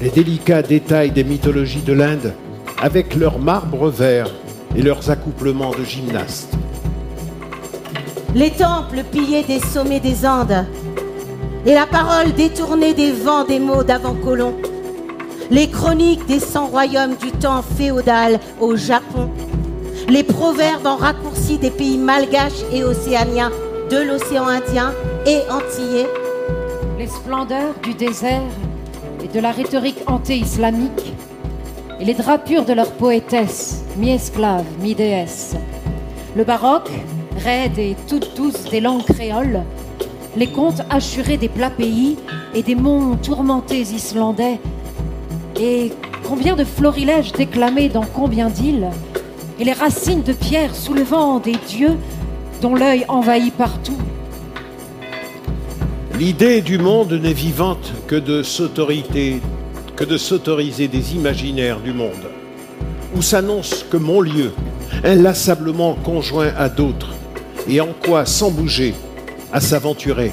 [0.00, 2.34] les délicats détails des mythologies de l'Inde,
[2.82, 4.30] avec leurs marbres verts
[4.76, 6.52] et leurs accouplements de gymnastes.
[8.34, 10.66] Les temples pillés des sommets des Andes,
[11.66, 14.54] et la parole détournée des vents des mots d'avant-colon,
[15.50, 19.30] les chroniques des cent royaumes du temps féodal au Japon,
[20.08, 23.52] les proverbes en raccourci des pays malgaches et océaniens,
[23.90, 24.92] de l'océan Indien
[25.26, 26.08] et antillais,
[26.98, 28.42] les splendeurs du désert
[29.22, 31.14] et de la rhétorique anté-islamique,
[31.98, 35.56] et les drapures de leurs poétesses, mi-esclaves, mi-déesses,
[36.36, 36.90] le baroque,
[37.42, 39.62] raide et toutes douces des langues créoles,
[40.36, 42.18] les contes assurés des plats pays
[42.54, 44.60] et des monts tourmentés islandais,
[45.58, 45.92] et
[46.28, 48.90] combien de florilèges déclamés dans combien d'îles,
[49.58, 51.96] et les racines de pierre soulevant des dieux
[52.60, 54.03] dont l'œil envahit partout.
[56.16, 59.40] L'idée du monde n'est vivante que de s'autoriser,
[59.96, 62.30] que de s'autoriser des imaginaires du monde,
[63.16, 64.52] où s'annonce que mon lieu,
[65.02, 67.12] inlassablement conjoint à d'autres,
[67.68, 68.94] et en quoi, sans bouger,
[69.52, 70.30] à s'aventurer,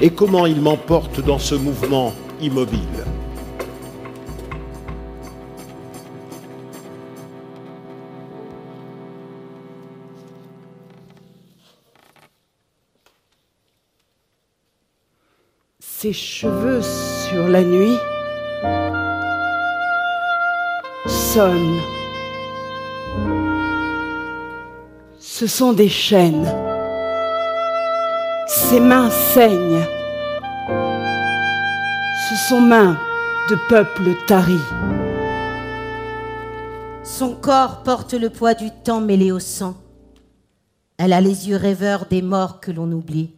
[0.00, 2.78] et comment il m'emporte dans ce mouvement immobile.
[15.98, 17.96] Ses cheveux sur la nuit
[21.06, 21.80] sonnent.
[25.18, 26.52] Ce sont des chaînes.
[28.46, 29.86] Ses mains saignent.
[32.28, 32.98] Ce sont mains
[33.48, 34.60] de peuple tari.
[37.04, 39.74] Son corps porte le poids du temps mêlé au sang.
[40.98, 43.35] Elle a les yeux rêveurs des morts que l'on oublie.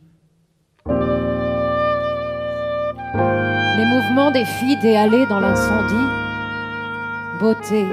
[3.79, 5.95] Les mouvements des filles déhalées dans l'incendie.
[7.39, 7.87] Beauté,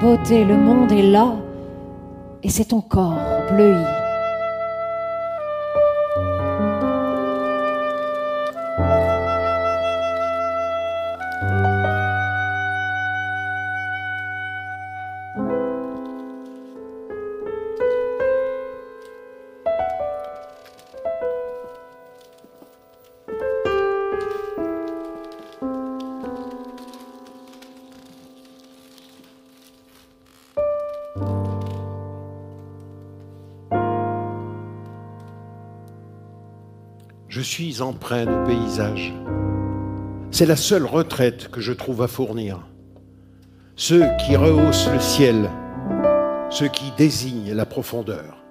[0.00, 1.36] beauté, le monde est là
[2.42, 3.14] et c'est ton corps
[3.52, 4.01] bleui.
[37.52, 39.12] Suis empreint de paysage.
[40.30, 42.66] C'est la seule retraite que je trouve à fournir.
[43.76, 45.50] Ceux qui rehaussent le ciel,
[46.48, 48.42] ceux qui désignent la profondeur.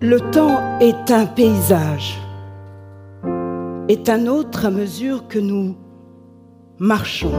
[0.00, 2.16] Le temps est un paysage,
[3.88, 5.76] est un autre à mesure que nous
[6.78, 7.34] marchons.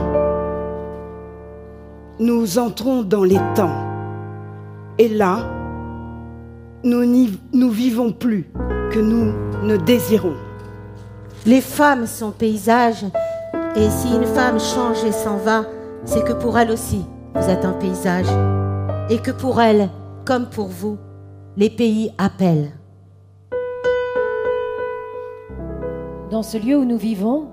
[2.20, 3.86] Nous entrons dans les temps.
[4.98, 5.57] Et là,
[6.84, 8.50] nous n'y nous vivons plus
[8.92, 10.36] que nous ne désirons.
[11.46, 13.04] Les femmes sont paysages,
[13.76, 15.64] et si une femme change et s'en va,
[16.04, 17.04] c'est que pour elle aussi,
[17.34, 18.26] vous êtes un paysage.
[19.10, 19.88] Et que pour elle,
[20.24, 20.98] comme pour vous,
[21.56, 22.72] les pays appellent.
[26.30, 27.48] Dans ce lieu où nous vivons,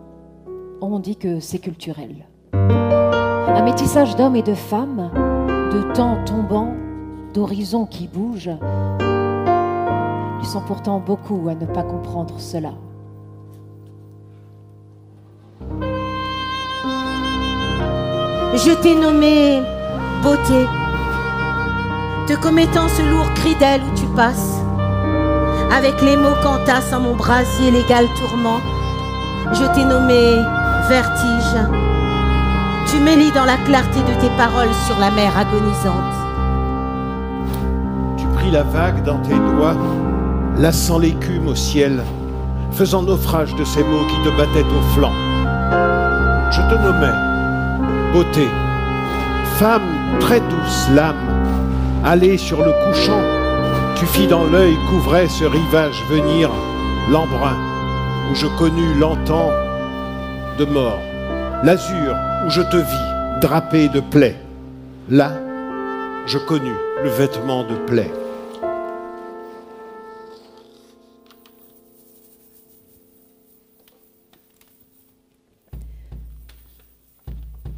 [0.82, 2.28] on dit que c'est culturel.
[2.54, 5.10] Un métissage d'hommes et de femmes,
[5.72, 6.74] de temps tombants,
[7.34, 8.52] d'horizons qui bougent.
[10.46, 12.70] Ils sont pourtant beaucoup à ne pas comprendre cela.
[18.54, 19.64] Je t'ai nommé
[20.22, 20.68] beauté,
[22.28, 24.62] te commettant ce lourd cri d'aile où tu passes.
[25.76, 28.60] Avec les mots qu'entassent en mon brasier l'égal tourment,
[29.52, 30.36] je t'ai nommé
[30.88, 31.58] vertige.
[32.86, 36.14] Tu m'élis dans la clarté de tes paroles sur la mer agonisante.
[38.16, 39.76] Tu pris la vague dans tes doigts,
[40.58, 42.04] lassant l'écume au ciel,
[42.72, 45.14] faisant naufrage de ces mots qui te battaient au flanc.
[46.52, 47.36] Je te nommais
[48.14, 48.48] beauté,
[49.58, 49.82] femme
[50.22, 51.16] très douce l'âme,
[52.06, 53.22] allée sur le couchant,
[53.98, 56.50] tu fis dans l'œil couvrait ce rivage venir,
[57.12, 57.58] l'embrun,
[58.32, 59.50] où je connus l'antan
[60.58, 61.00] de mort,
[61.64, 64.40] l'azur où je te vis, drapé de plaies.
[65.10, 65.32] Là,
[66.26, 68.12] je connus le vêtement de plaie.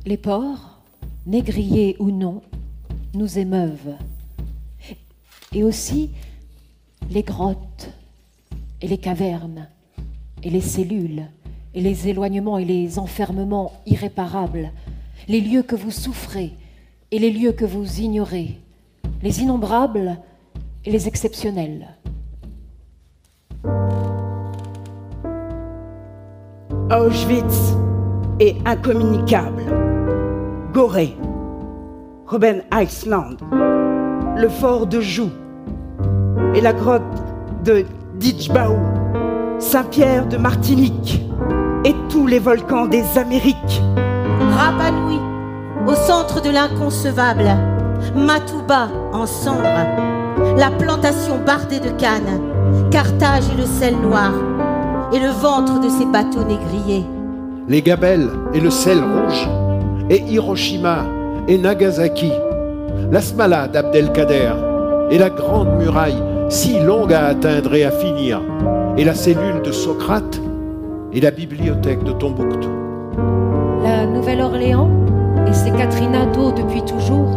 [0.07, 0.79] Les ports,
[1.25, 2.41] négriers ou non,
[3.13, 3.97] nous émeuvent.
[5.53, 6.11] Et aussi
[7.11, 7.89] les grottes
[8.81, 9.67] et les cavernes
[10.43, 11.25] et les cellules
[11.73, 14.71] et les éloignements et les enfermements irréparables,
[15.27, 16.53] les lieux que vous souffrez
[17.11, 18.61] et les lieux que vous ignorez,
[19.21, 20.17] les innombrables
[20.85, 21.97] et les exceptionnels.
[26.89, 27.75] Auschwitz
[28.39, 29.76] est incommunicable.
[30.77, 31.17] Gorée,
[32.27, 33.39] Robben Island,
[34.37, 35.31] le fort de Joux
[36.53, 37.01] et la grotte
[37.63, 37.83] de
[38.19, 38.77] Ditchbaou,
[39.57, 41.25] Saint-Pierre de Martinique
[41.83, 43.81] et tous les volcans des Amériques.
[44.51, 45.17] Rapa Nui,
[45.87, 47.49] au centre de l'inconcevable.
[48.15, 49.63] Matouba en cendres.
[50.57, 52.39] La plantation bardée de cannes.
[52.91, 54.31] Carthage et le sel noir.
[55.11, 57.07] Et le ventre de ses bateaux négriers.
[57.67, 59.49] Les gabelles et le sel rouge.
[60.09, 61.05] Et Hiroshima
[61.47, 62.31] et Nagasaki.
[63.11, 64.53] La Smala d'Abdelkader.
[65.11, 68.41] Et la grande muraille si longue à atteindre et à finir.
[68.97, 70.41] Et la cellule de Socrate
[71.13, 72.69] et la bibliothèque de Tombouctou.
[73.83, 74.89] La Nouvelle-Orléans
[75.47, 77.29] et ses Katrina d'eau depuis toujours,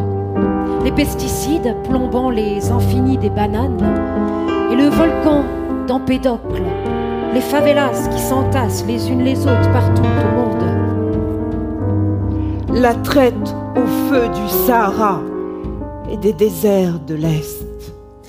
[0.84, 3.78] les pesticides plombant les infinis des bananes,
[4.72, 5.44] et le volcan
[5.86, 6.62] d'Empédocle,
[7.34, 10.49] les favelas qui s'entassent les unes les autres partout au monde.
[12.74, 13.34] La traite
[13.76, 15.20] au feu du Sahara
[16.10, 17.66] et des déserts de l'Est.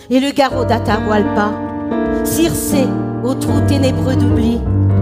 [0.09, 1.51] Et le garrot d'Atahualpa,
[2.23, 2.85] Circé
[3.23, 4.59] au trou ténébreux d'oubli.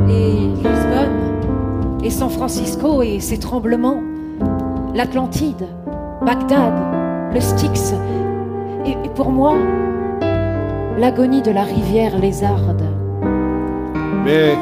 [0.09, 4.01] Et Lisbonne, et San Francisco et ses tremblements,
[4.93, 5.67] l'Atlantide,
[6.25, 6.73] Bagdad,
[7.33, 7.93] le Styx,
[8.85, 9.55] et, et pour moi,
[10.97, 12.83] l'agonie de la rivière lézarde.
[14.25, 14.57] Mais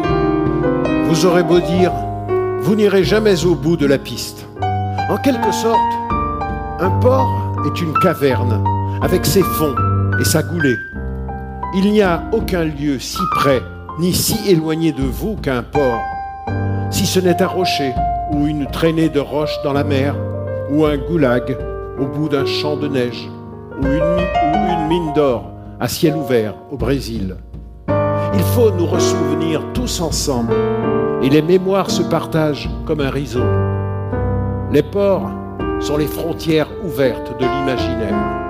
[1.09, 1.91] vous aurez beau dire,
[2.61, 4.46] vous n'irez jamais au bout de la piste.
[5.09, 5.79] En quelque sorte,
[6.79, 8.63] un port est une caverne
[9.01, 9.75] avec ses fonds
[10.19, 10.77] et sa goulée.
[11.75, 13.61] Il n'y a aucun lieu si près
[13.99, 16.01] ni si éloigné de vous qu'un port,
[16.91, 17.93] si ce n'est un rocher
[18.31, 20.15] ou une traînée de roches dans la mer
[20.69, 21.57] ou un goulag
[21.99, 23.29] au bout d'un champ de neige
[23.81, 27.35] ou une, mine d'or à ciel ouvert au Brésil.
[28.33, 30.53] Il faut nous ressouvenir tous ensemble
[31.21, 33.43] et les mémoires se partagent comme un rideau.
[34.69, 35.31] Les ports
[35.79, 38.46] sont les frontières ouvertes de l'imaginaire.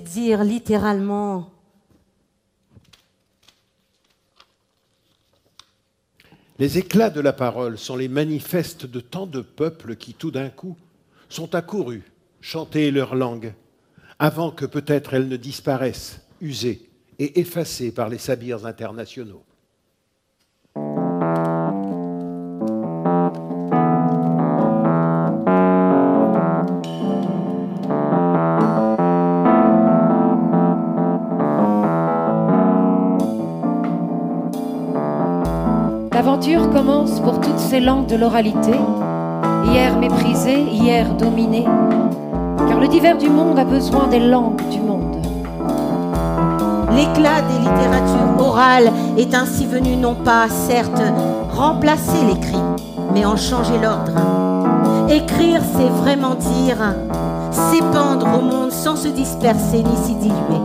[0.00, 1.50] Dire littéralement
[6.58, 10.50] Les éclats de la parole sont les manifestes de tant de peuples qui, tout d'un
[10.50, 10.76] coup,
[11.28, 12.02] sont accourus
[12.40, 13.54] chanter leur langue,
[14.18, 16.88] avant que peut-être elles ne disparaissent, usées
[17.18, 19.44] et effacées par les sabirs internationaux.
[36.28, 38.74] L'aventure commence pour toutes ces langues de l'oralité,
[39.64, 41.64] hier méprisées, hier dominées,
[42.68, 45.16] car le divers du monde a besoin des langues du monde.
[46.94, 51.00] L'éclat des littératures orales est ainsi venu non pas, certes,
[51.56, 52.62] remplacer l'écrit,
[53.14, 54.12] mais en changer l'ordre.
[55.08, 56.76] Écrire, c'est vraiment dire,
[57.52, 60.60] s'épandre au monde sans se disperser ni s'y diluer.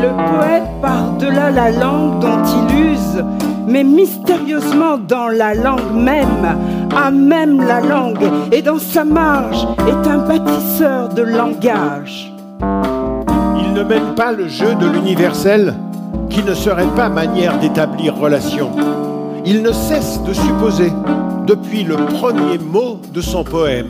[0.00, 3.22] Le poète par-delà la langue dont il use
[3.66, 10.08] mais mystérieusement dans la langue même, à même la langue, et dans sa marge est
[10.08, 12.32] un bâtisseur de langage.
[13.58, 15.74] Il ne mène pas le jeu de l'universel,
[16.30, 18.70] qui ne serait pas manière d'établir relation.
[19.44, 20.92] Il ne cesse de supposer,
[21.46, 23.88] depuis le premier mot de son poème.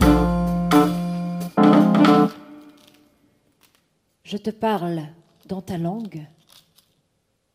[4.23, 5.01] Je te parle
[5.47, 6.27] dans ta langue,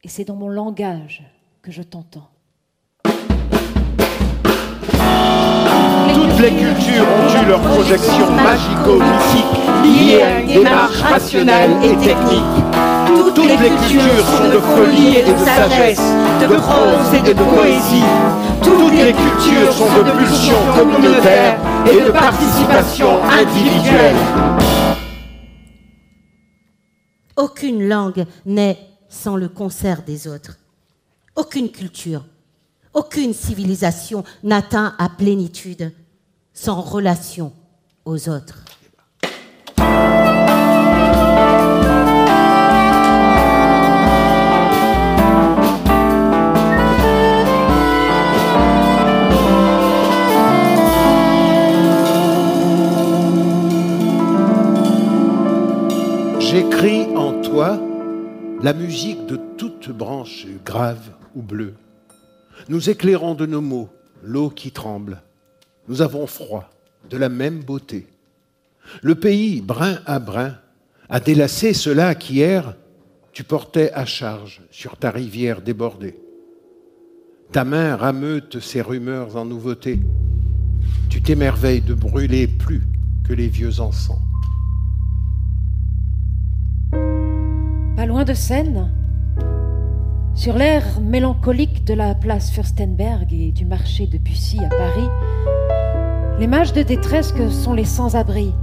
[0.03, 1.23] et c'est dans mon langage
[1.63, 2.29] que je t'entends.
[6.13, 9.45] Toutes les cultures ont eu leur projection magico-mythique
[9.85, 12.43] liée à une démarche rationnelle et technique.
[13.07, 16.03] Toutes les cultures sont de folie et de sagesse,
[16.41, 18.03] de prose et de poésie.
[18.63, 24.17] Toutes les cultures sont de pulsion communautaire et de participation individuelle.
[27.37, 30.57] Aucune langue n'est sans le concert des autres.
[31.35, 32.25] Aucune culture,
[32.93, 35.93] aucune civilisation n'atteint à plénitude
[36.53, 37.55] sans relation
[38.05, 38.65] aux autres.
[56.41, 57.81] J'écris en toi
[58.63, 61.75] la musique de toute branche grave ou bleu.
[62.69, 63.89] Nous éclairons de nos mots
[64.23, 65.23] l'eau qui tremble.
[65.89, 66.71] Nous avons froid,
[67.11, 68.07] de la même beauté.
[69.03, 70.57] Le pays, brin à brin,
[71.09, 72.77] a délassé cela qu'hier
[73.33, 76.19] tu portais à charge sur ta rivière débordée.
[77.51, 80.01] Ta main rameute ces rumeurs en nouveauté.
[81.09, 82.83] Tu t'émerveilles de brûler plus
[83.27, 84.19] que les vieux encens.
[87.97, 88.91] Pas loin de Seine,
[90.35, 95.09] sur l'air mélancolique de la place Fürstenberg et du marché de Bussy à Paris,
[96.39, 98.55] les mages de détresse que sont les sans-abri,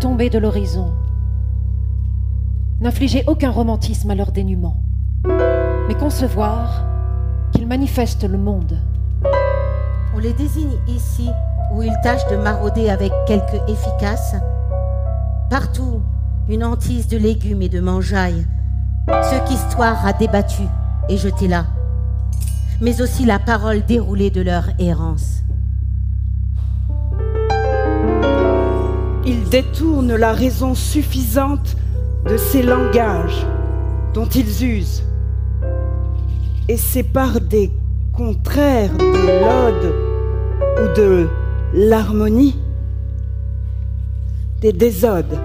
[0.00, 0.92] tombés de l'horizon,
[2.80, 4.82] n'infligeaient aucun romantisme à leur dénuement,
[5.24, 6.84] mais concevoir
[7.52, 8.76] qu'ils manifestent le monde.
[10.14, 11.30] On les désigne ici
[11.72, 14.34] où ils tâchent de marauder avec quelque efficace.
[15.50, 16.02] Partout,
[16.48, 18.44] une hantise de légumes et de mangeailles,
[19.06, 20.62] ce qu'histoire a débattu
[21.08, 21.66] et jeté là,
[22.80, 25.42] mais aussi la parole déroulée de leur errance.
[29.26, 31.76] Ils détournent la raison suffisante
[32.28, 33.46] de ces langages
[34.14, 35.02] dont ils usent,
[36.68, 37.70] et c'est par des
[38.12, 39.94] contraires de l'ode
[40.82, 41.28] ou de
[41.74, 42.58] l'harmonie,
[44.60, 45.38] des désodes.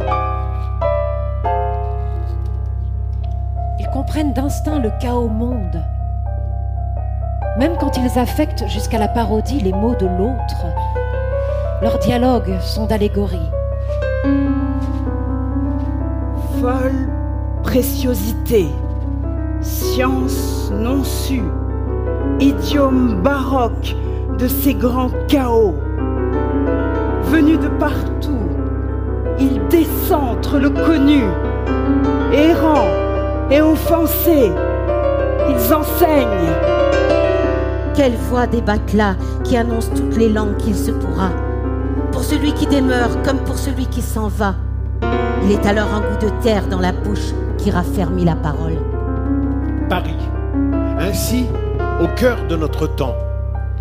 [3.95, 5.81] Comprennent d'instinct le chaos monde.
[7.57, 10.65] Même quand ils affectent jusqu'à la parodie les mots de l'autre,
[11.81, 13.49] leurs dialogues sont d'allégorie.
[16.59, 17.07] Folle
[17.63, 18.65] préciosité,
[19.61, 21.49] science non sue,
[22.41, 23.95] idiome baroque
[24.37, 25.73] de ces grands chaos.
[27.27, 28.49] Venus de partout,
[29.39, 31.23] ils décentrent le connu,
[32.33, 33.04] errant
[33.51, 34.51] et offensés.
[35.49, 36.53] Ils enseignent.
[37.93, 41.31] Quelle voix débattent là qui annonce toutes les langues qu'il se pourra.
[42.11, 44.55] Pour celui qui demeure comme pour celui qui s'en va.
[45.43, 48.77] Il est alors un goût de terre dans la bouche qui raffermit la parole.
[49.89, 50.17] Paris,
[50.99, 51.45] ainsi,
[52.01, 53.15] au cœur de notre temps,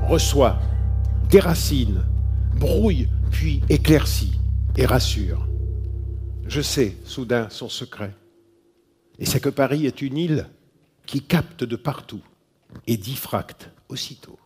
[0.09, 0.59] reçoit,
[1.31, 2.03] déracine,
[2.59, 4.39] brouille, puis éclaircit
[4.77, 5.47] et rassure.
[6.47, 8.13] Je sais, soudain, son secret.
[9.19, 10.49] Et c'est que Paris est une île
[11.07, 12.23] qui capte de partout
[12.87, 14.39] et diffracte aussitôt.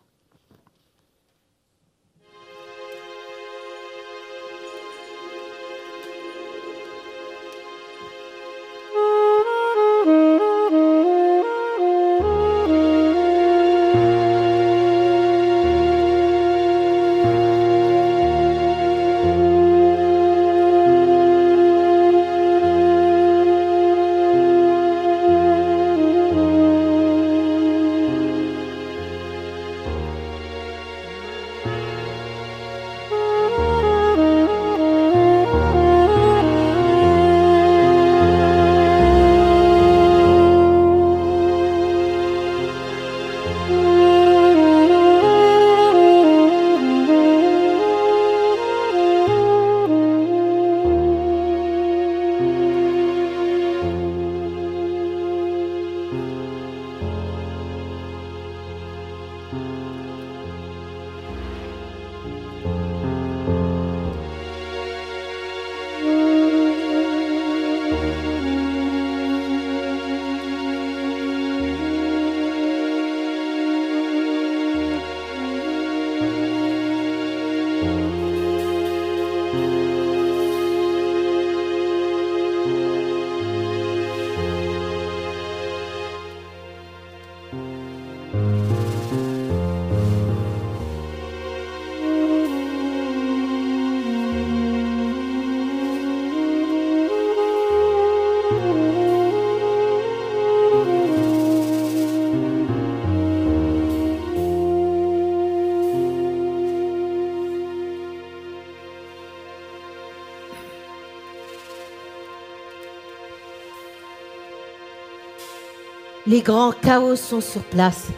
[116.29, 118.09] Les grands chaos sont sur place.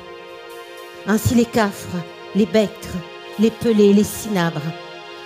[1.07, 1.97] Ainsi les cafres,
[2.35, 2.97] les bectres,
[3.39, 4.73] les pelés, les cinabres,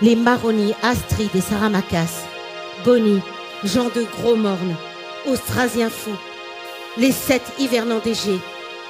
[0.02, 2.26] les marronnies, astrides et saramacas,
[2.84, 3.22] Bonnie,
[3.64, 4.76] gens de gros mornes,
[5.26, 6.18] austrasiens fous,
[6.98, 8.02] les sept hivernants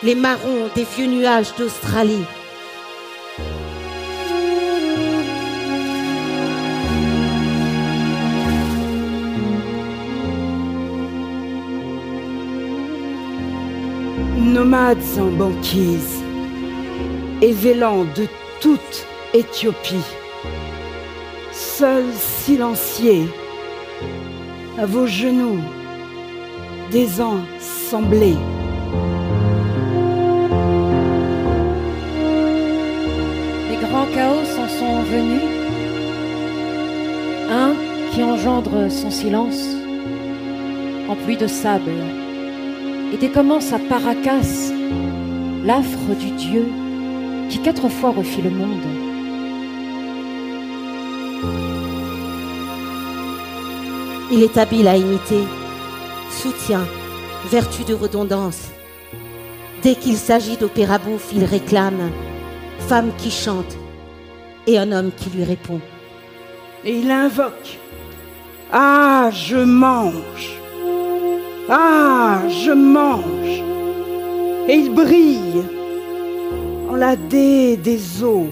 [0.03, 2.25] les marrons des vieux nuages d'Australie,
[14.45, 16.23] nomades en banquise,
[17.41, 18.27] évelant de
[18.61, 20.05] toute Éthiopie,
[21.51, 23.27] seuls silencieux,
[24.79, 25.59] à vos genoux,
[26.91, 28.37] des ans semblés.
[33.71, 35.43] Les grands chaos en sont venus.
[37.51, 37.75] Un
[38.13, 39.65] qui engendre son silence
[41.09, 41.93] en pluie de sable
[43.15, 44.73] et décommence à Paracas,
[45.65, 46.67] l'affre du Dieu
[47.49, 48.83] qui quatre fois refit le monde.
[54.33, 55.45] Il est habile à imiter,
[56.29, 56.87] soutient,
[57.47, 58.71] vertu de redondance.
[59.85, 62.11] Dès qu'il s'agit d'opéra bouffe, il réclame
[62.89, 63.77] femme qui chante
[64.67, 65.81] et un homme qui lui répond.
[66.85, 67.79] Et il invoque
[68.73, 70.64] Ah, je mange
[71.69, 73.63] ah, je mange.
[74.69, 75.63] Et il brille
[76.89, 78.49] en la dé des eaux,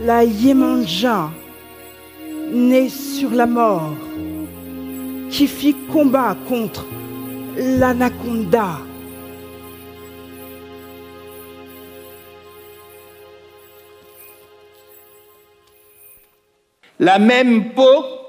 [0.00, 1.30] la Yemanja,
[2.52, 3.96] née sur la mort,
[5.30, 6.86] qui fit combat contre
[7.56, 8.78] l'anaconda.
[16.98, 18.19] La même peau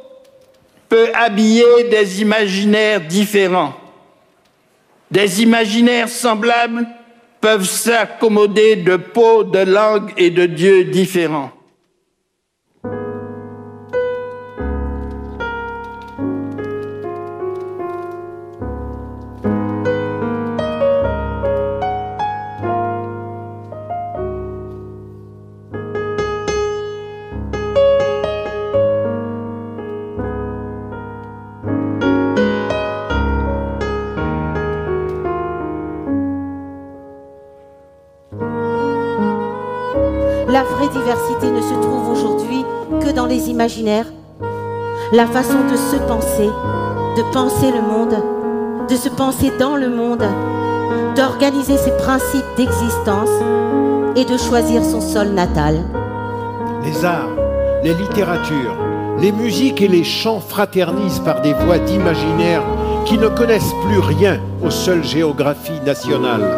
[0.92, 3.74] peut habiller des imaginaires différents.
[5.10, 6.86] Des imaginaires semblables
[7.40, 11.54] peuvent s'accommoder de peaux, de langues et de dieux différents.
[43.62, 44.08] Imaginaire,
[45.14, 46.50] la façon de se penser,
[47.16, 48.16] de penser le monde,
[48.90, 50.24] de se penser dans le monde,
[51.16, 53.30] d'organiser ses principes d'existence
[54.16, 55.76] et de choisir son sol natal.
[56.84, 57.30] Les arts,
[57.84, 58.76] les littératures,
[59.20, 62.64] les musiques et les chants fraternisent par des voix d'imaginaire
[63.06, 66.50] qui ne connaissent plus rien aux seules géographies nationales.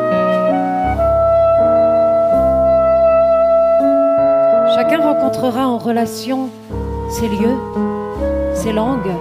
[4.74, 6.50] Chacun rencontrera en relation
[7.14, 7.58] ses lieux,
[8.56, 9.14] ses langues,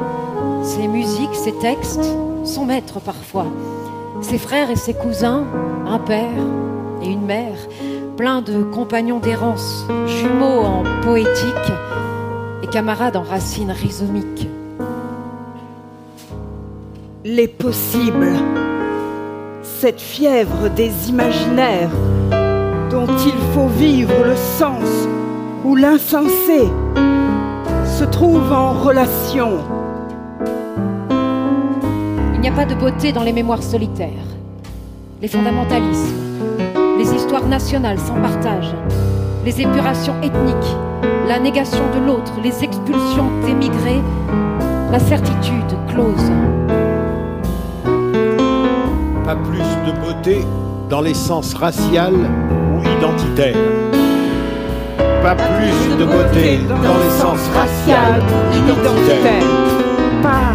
[0.62, 2.07] ses musiques, ses textes,
[2.43, 3.47] son maître parfois,
[4.22, 5.45] ses frères et ses cousins,
[5.86, 6.43] un père
[7.03, 7.59] et une mère,
[8.16, 11.72] plein de compagnons d'errance, jumeaux en poétique
[12.62, 14.49] et camarades en racines rhizomiques.
[17.26, 18.32] Les possibles,
[19.62, 21.90] cette fièvre des imaginaires
[22.90, 24.88] dont il faut vivre le sens
[25.66, 26.70] où l'insensé
[28.03, 29.61] se trouve en relation.
[32.34, 34.26] Il n'y a pas de beauté dans les mémoires solitaires,
[35.20, 36.16] les fondamentalismes,
[36.98, 38.74] les histoires nationales sans partage,
[39.44, 40.76] les épurations ethniques,
[41.28, 44.03] la négation de l'autre, les expulsions d'émigrés,
[44.90, 46.32] la certitude close.
[49.24, 50.44] Pas plus de beauté
[50.90, 53.57] dans l'essence raciale ou identitaire.
[55.23, 58.20] Pas plus de beauté dans l'essence raciale
[58.51, 59.45] ou identitaire.
[60.20, 60.53] Pas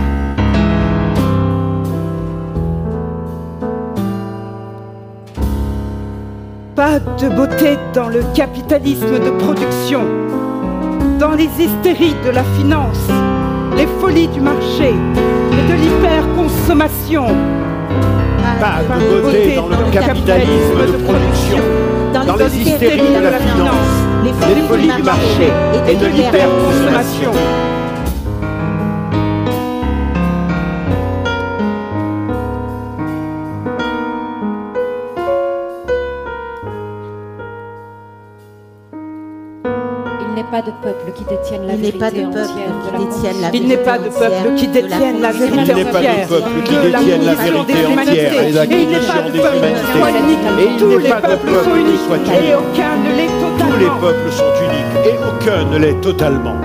[6.75, 10.01] Pas de beauté dans le capitalisme de production,
[11.17, 13.07] dans les hystéries de la finance,
[13.77, 17.25] les folies du marché et de l'hyperconsommation.
[18.59, 21.57] Pas de beauté dans le capitalisme de production,
[22.13, 25.51] dans les hystéries de la finance, les folies du marché
[25.87, 27.31] et de l'hyperconsommation.
[40.21, 42.55] Il n'est pas de peuple qui détienne la Il n'est vérité pas de peuple
[42.87, 45.85] qui détienne la Il n'est pas de vérité peuple qui détienne la vérité Il n'est
[45.85, 48.73] pas de peuple qui détienne la vérité des entière et.
[48.79, 49.87] Il n'est pas condition de des peuple humanités.
[49.87, 50.77] qui soit unique.
[50.79, 52.55] Tous n'est les pas de peuples peuple sont qui uniques soit et unique.
[52.55, 54.01] aucun ne l'est Tous les totalement.
[54.01, 56.57] peuples sont uniques et aucun ne l'est totalement.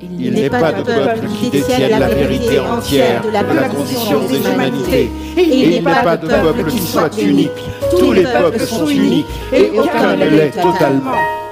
[0.00, 5.10] Il n'est pas de peuple qui détienne la vérité entière de la condition des humanités.
[5.36, 7.50] Et il n'est pas de peuple qui soit unique.
[7.98, 11.45] Tous les peuples sont uniques et aucun ne l'est totalement.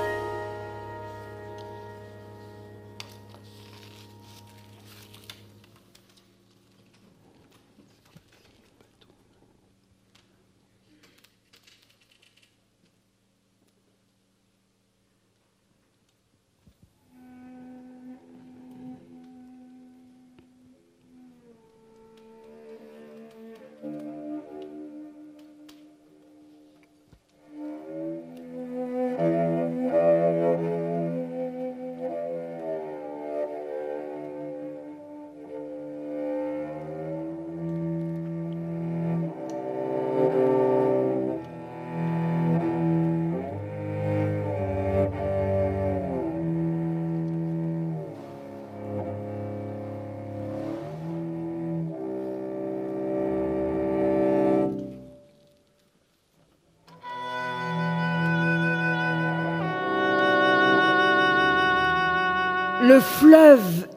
[62.95, 63.89] Le fleuve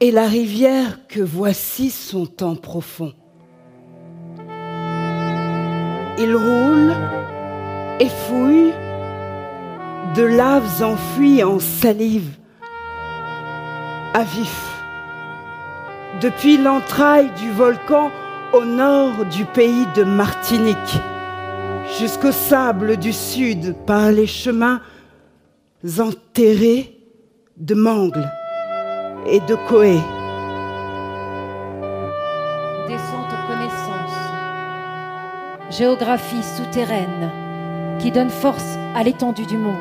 [0.00, 3.14] et la rivière que voici sont en profond.
[6.18, 6.94] Ils roulent
[7.98, 8.74] et fouillent
[10.14, 12.28] de laves enfuies en salive
[14.12, 14.82] à vif.
[16.20, 18.10] Depuis l'entraille du volcan
[18.52, 21.00] au nord du pays de Martinique,
[21.98, 24.82] jusqu'au sable du sud par les chemins
[25.98, 26.98] enterrés
[27.56, 28.30] de mangle
[29.26, 30.00] et de coé.
[32.88, 34.18] Descente aux connaissances.
[35.70, 37.30] Géographie souterraine
[37.98, 39.76] qui donne force à l'étendue du monde.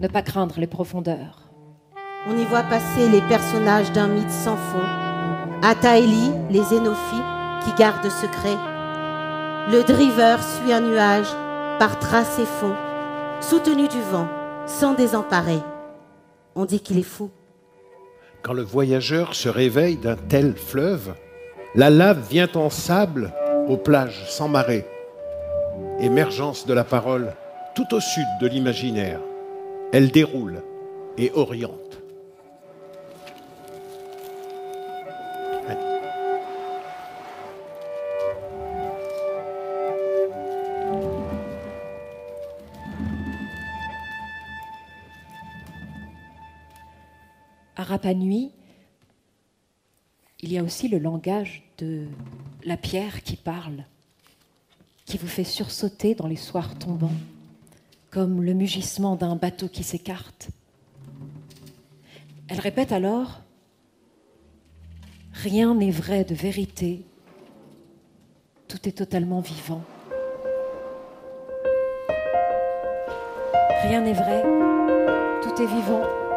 [0.00, 1.42] Ne pas craindre les profondeurs.
[2.28, 4.84] On y voit passer les personnages d'un mythe sans fond.
[5.62, 7.22] Ataélie, les Zénophies,
[7.64, 8.56] qui gardent secret.
[9.70, 11.28] Le driver suit un nuage
[11.78, 12.74] par traces et fond,
[13.40, 14.28] soutenu du vent,
[14.66, 15.62] sans désemparer.
[16.60, 17.30] On dit qu'il est fou.
[18.42, 21.14] Quand le voyageur se réveille d'un tel fleuve,
[21.76, 23.32] la lave vient en sable
[23.68, 24.84] aux plages sans marée.
[26.00, 27.32] Émergence de la parole
[27.76, 29.20] tout au sud de l'imaginaire.
[29.92, 30.62] Elle déroule
[31.16, 31.87] et oriente.
[47.88, 48.50] À Rapa Nui,
[50.40, 52.06] il y a aussi le langage de
[52.64, 53.84] la pierre qui parle,
[55.06, 57.10] qui vous fait sursauter dans les soirs tombants,
[58.10, 60.50] comme le mugissement d'un bateau qui s'écarte.
[62.48, 63.40] Elle répète alors
[65.32, 67.06] Rien n'est vrai de vérité,
[68.66, 69.82] tout est totalement vivant.
[73.82, 74.42] Rien n'est vrai,
[75.42, 76.27] tout est vivant.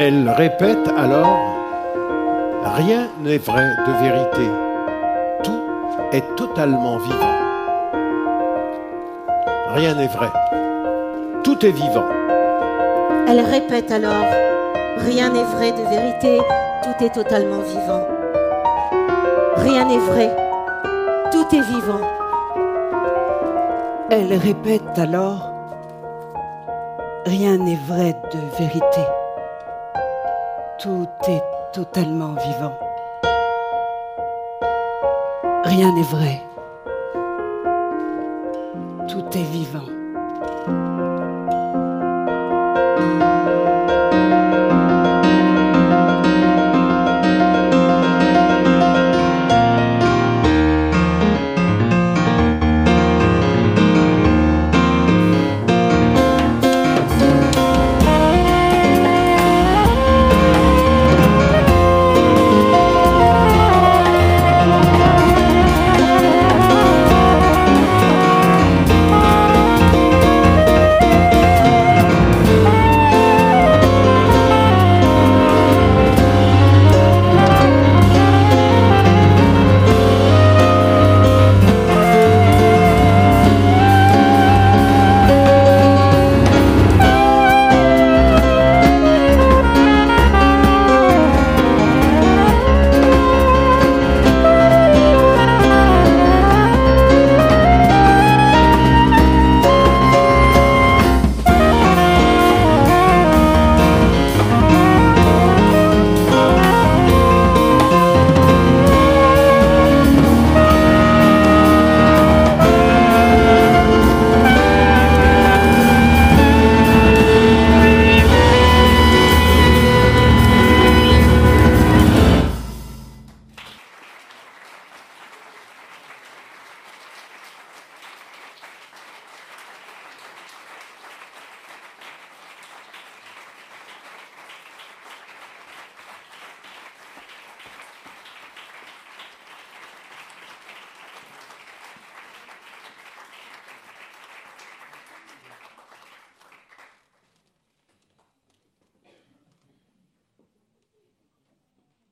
[0.00, 1.40] Elle répète alors
[2.62, 4.48] Rien n'est vrai de vérité,
[5.42, 5.60] tout
[6.12, 7.34] est totalement vivant.
[9.74, 10.28] Rien n'est vrai,
[11.42, 12.06] tout est vivant.
[13.26, 14.24] Elle répète alors
[14.98, 16.38] Rien n'est vrai de vérité,
[16.84, 18.06] tout est totalement vivant.
[19.56, 20.30] Rien n'est vrai,
[21.32, 22.06] tout est vivant.
[24.10, 25.50] Elle répète alors
[27.26, 29.00] Rien n'est vrai de vérité.
[30.78, 32.72] Tout est totalement vivant.
[35.64, 36.40] Rien n'est vrai.
[39.08, 39.88] Tout est vivant.